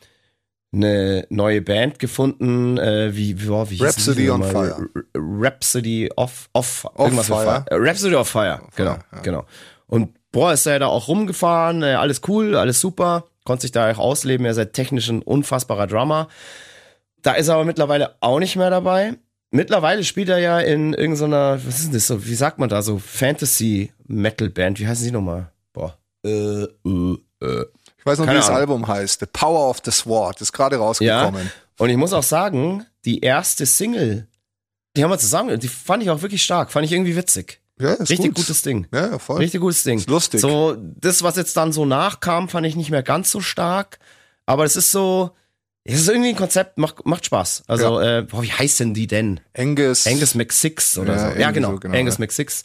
[0.75, 4.43] eine neue Band gefunden, äh, wie, wie, wie Rhapsody on?
[4.43, 4.87] Fire.
[5.15, 7.65] Rhapsody of, of, irgendwas mit Fire.
[7.69, 9.19] Äh, Rhapsody of Fire, genau, ja.
[9.21, 9.45] genau.
[9.87, 13.91] Und boah, ist er da auch rumgefahren, äh, alles cool, alles super, konnte sich da
[13.91, 16.27] auch ausleben, er ist technisch ein unfassbarer Drummer.
[17.21, 19.13] Da ist er aber mittlerweile auch nicht mehr dabei.
[19.51, 22.81] Mittlerweile spielt er ja in irgendeiner, was ist denn das so, wie sagt man da,
[22.81, 25.51] so Fantasy-Metal-Band, wie heißen sie nochmal?
[25.71, 25.97] Boah.
[26.25, 27.65] Äh, äh, äh.
[28.05, 28.59] Ich weiß noch, Keine wie das Ahnung.
[28.61, 29.19] Album heißt.
[29.19, 30.39] The Power of the Sword.
[30.39, 31.51] Ist gerade rausgekommen.
[31.79, 34.27] Und ich muss auch sagen, die erste Single,
[34.95, 37.61] die haben wir zusammen, die fand ich auch wirklich stark, fand ich irgendwie witzig.
[37.79, 38.35] Ja, Richtig gut.
[38.35, 38.87] gutes Ding.
[38.93, 39.37] Ja, ja, voll.
[39.37, 39.97] Richtig gutes Ding.
[39.97, 40.39] Ist lustig.
[40.39, 43.97] So, das, was jetzt dann so nachkam, fand ich nicht mehr ganz so stark.
[44.45, 45.31] Aber es ist so,
[45.83, 47.63] es ist irgendwie ein Konzept, macht, macht Spaß.
[47.67, 49.39] Also, äh, boah, wie heißen die denn?
[49.57, 50.05] Angus.
[50.07, 51.39] Angus McSix oder Ja, so.
[51.39, 51.71] Ja, genau.
[51.71, 52.19] so, genau, Angus ja.
[52.21, 52.63] McSix.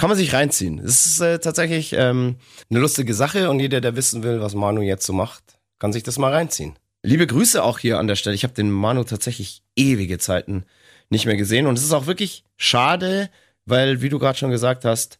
[0.00, 0.78] Kann man sich reinziehen.
[0.78, 2.36] Es ist äh, tatsächlich ähm,
[2.70, 6.02] eine lustige Sache und jeder, der wissen will, was Manu jetzt so macht, kann sich
[6.02, 6.78] das mal reinziehen.
[7.02, 8.34] Liebe Grüße auch hier an der Stelle.
[8.34, 10.64] Ich habe den Manu tatsächlich ewige Zeiten
[11.10, 13.28] nicht mehr gesehen und es ist auch wirklich schade,
[13.66, 15.18] weil, wie du gerade schon gesagt hast,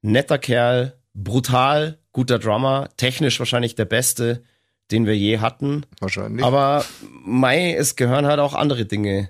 [0.00, 4.44] netter Kerl, brutal, guter Drummer, technisch wahrscheinlich der beste,
[4.90, 5.84] den wir je hatten.
[6.00, 6.42] Wahrscheinlich.
[6.42, 6.86] Aber
[7.22, 9.28] Mai, es gehören halt auch andere Dinge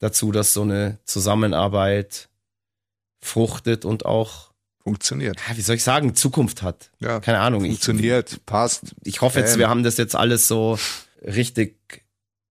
[0.00, 2.28] dazu, dass so eine Zusammenarbeit
[3.24, 4.52] fruchtet und auch,
[4.82, 5.40] Funktioniert.
[5.48, 6.90] ja, wie soll ich sagen, Zukunft hat.
[7.00, 7.18] Ja.
[7.20, 7.64] Keine Ahnung.
[7.64, 8.44] Ich, Funktioniert.
[8.46, 8.94] Passt.
[9.02, 9.60] ich hoffe jetzt, Ähm.
[9.60, 10.78] wir haben das jetzt alles so
[11.22, 12.02] richtig.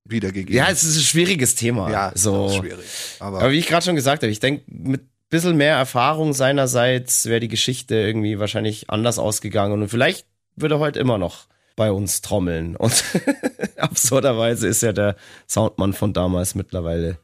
[0.05, 0.53] Wiedergegeben.
[0.55, 1.89] Ja, es ist ein schwieriges Thema.
[1.89, 2.49] ja so.
[2.49, 2.85] schwierig.
[3.19, 7.25] Aber, Aber wie ich gerade schon gesagt habe, ich denke, mit bisschen mehr Erfahrung seinerseits
[7.25, 11.91] wäre die Geschichte irgendwie wahrscheinlich anders ausgegangen und vielleicht würde er heute immer noch bei
[11.91, 12.75] uns trommeln.
[12.75, 13.03] Und
[13.77, 15.15] absurderweise ist ja der
[15.47, 17.17] Soundmann von damals mittlerweile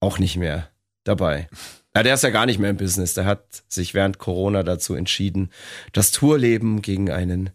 [0.00, 0.68] auch nicht mehr
[1.04, 1.48] dabei.
[1.94, 3.14] Ja, der ist ja gar nicht mehr im Business.
[3.14, 5.50] Der hat sich während Corona dazu entschieden,
[5.92, 7.50] das Tourleben gegen einen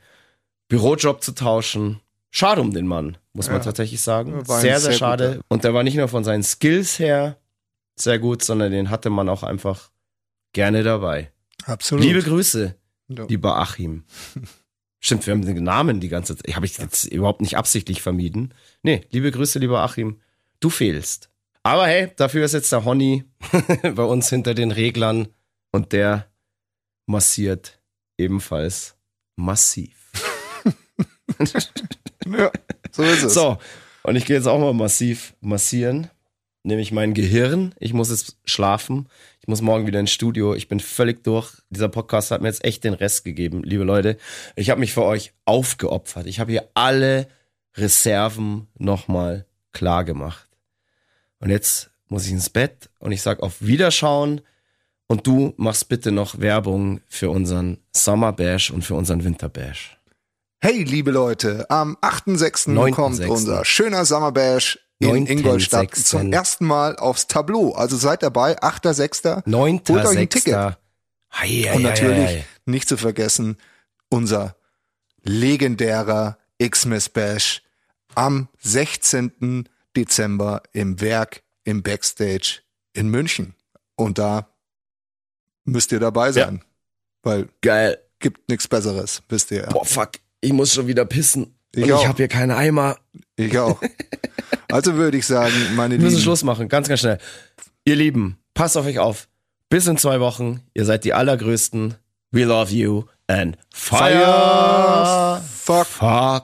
[0.67, 1.99] Bürojob zu tauschen.
[2.29, 3.63] Schade um den Mann, muss man Ja.
[3.63, 4.43] tatsächlich sagen.
[4.45, 5.27] Sehr, sehr, sehr schade.
[5.37, 5.41] guter.
[5.47, 7.37] Und der war nicht nur von seinen Skills her
[7.95, 9.89] sehr gut, sondern den hatte man auch einfach
[10.53, 11.31] gerne dabei.
[11.65, 12.03] absolut.
[12.05, 12.75] Liebe Grüße,
[13.09, 13.25] Ja.
[13.25, 14.03] lieber Achim.
[14.99, 16.55] Stimmt, wir haben den Namen die ganze Zeit.
[16.55, 18.53] Habe ich jetzt überhaupt nicht absichtlich vermieden.
[18.83, 20.19] Nee, liebe Grüße, lieber Achim.
[20.59, 21.29] Du fehlst.
[21.63, 23.25] Aber hey, dafür ist jetzt der Honny
[23.81, 25.27] bei uns hinter den Reglern
[25.71, 26.27] und der
[27.05, 27.81] massiert
[28.17, 28.95] ebenfalls
[29.35, 29.93] massiv.
[32.25, 32.51] Ja,
[32.91, 33.33] so ist es.
[33.33, 33.57] So,
[34.03, 36.09] und ich gehe jetzt auch mal massiv massieren.
[36.63, 37.73] Nämlich mein Gehirn.
[37.79, 39.07] Ich muss jetzt schlafen.
[39.39, 40.53] Ich muss morgen wieder ins Studio.
[40.53, 41.53] Ich bin völlig durch.
[41.69, 44.17] Dieser Podcast hat mir jetzt echt den Rest gegeben, liebe Leute.
[44.57, 46.27] Ich habe mich für euch aufgeopfert.
[46.27, 47.27] Ich habe hier alle
[47.75, 50.46] Reserven nochmal klar gemacht.
[51.39, 54.41] Und jetzt muss ich ins Bett und ich sag auf Wiederschauen.
[55.07, 59.97] Und du machst bitte noch Werbung für unseren Summer Bash und für unseren Winter Bash.
[60.59, 62.69] Hey, liebe Leute, am 8.6.
[62.69, 62.91] 9.6..
[62.91, 65.29] kommt unser schöner Summer Bash in 9.6..
[65.29, 67.73] Ingolstadt zum ersten Mal aufs Tableau.
[67.73, 69.43] Also seid dabei, 8.6.
[69.45, 70.29] Neunter, Holt euch ein.
[70.29, 70.77] Ticket.
[71.31, 72.45] Hei, Und natürlich hei.
[72.65, 73.57] nicht zu vergessen,
[74.09, 74.55] unser
[75.23, 77.61] legendärer Xmas Bash
[78.15, 79.69] am 16.
[79.97, 82.59] Dezember im Werk im Backstage
[82.93, 83.55] in München.
[83.95, 84.47] Und da
[85.65, 86.61] müsst ihr dabei sein.
[87.23, 87.97] Weil Geil.
[88.19, 89.69] gibt nichts Besseres, wisst ihr ja.
[89.69, 91.55] Boah, fuck, ich muss schon wieder pissen.
[91.73, 92.97] Ich Und ich habe hier keinen Eimer.
[93.35, 93.81] Ich auch.
[94.69, 97.19] Also würde ich sagen, meine Wir müssen Lieben, Schluss machen, ganz, ganz schnell.
[97.85, 99.29] Ihr Lieben, passt auf euch auf.
[99.69, 100.61] Bis in zwei Wochen.
[100.73, 101.95] Ihr seid die allergrößten.
[102.31, 105.41] We love you and fire.
[105.41, 106.43] fuck, Fuck.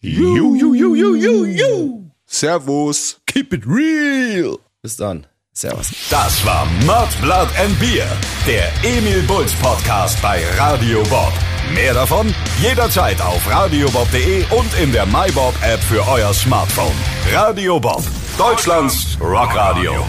[0.00, 2.09] You, you, you, you, you, you.
[2.32, 3.20] Servus.
[3.26, 4.58] Keep it real.
[4.82, 5.26] Bis dann.
[5.52, 5.90] Servus.
[6.10, 8.06] Das war Mud, Blood and Beer,
[8.46, 11.32] der Emil Bulls Podcast bei Radio Bob.
[11.74, 16.94] Mehr davon jederzeit auf radiobob.de und in der MyBob App für euer Smartphone.
[17.32, 18.04] Radio Bob,
[18.38, 20.06] Deutschlands Rockradio.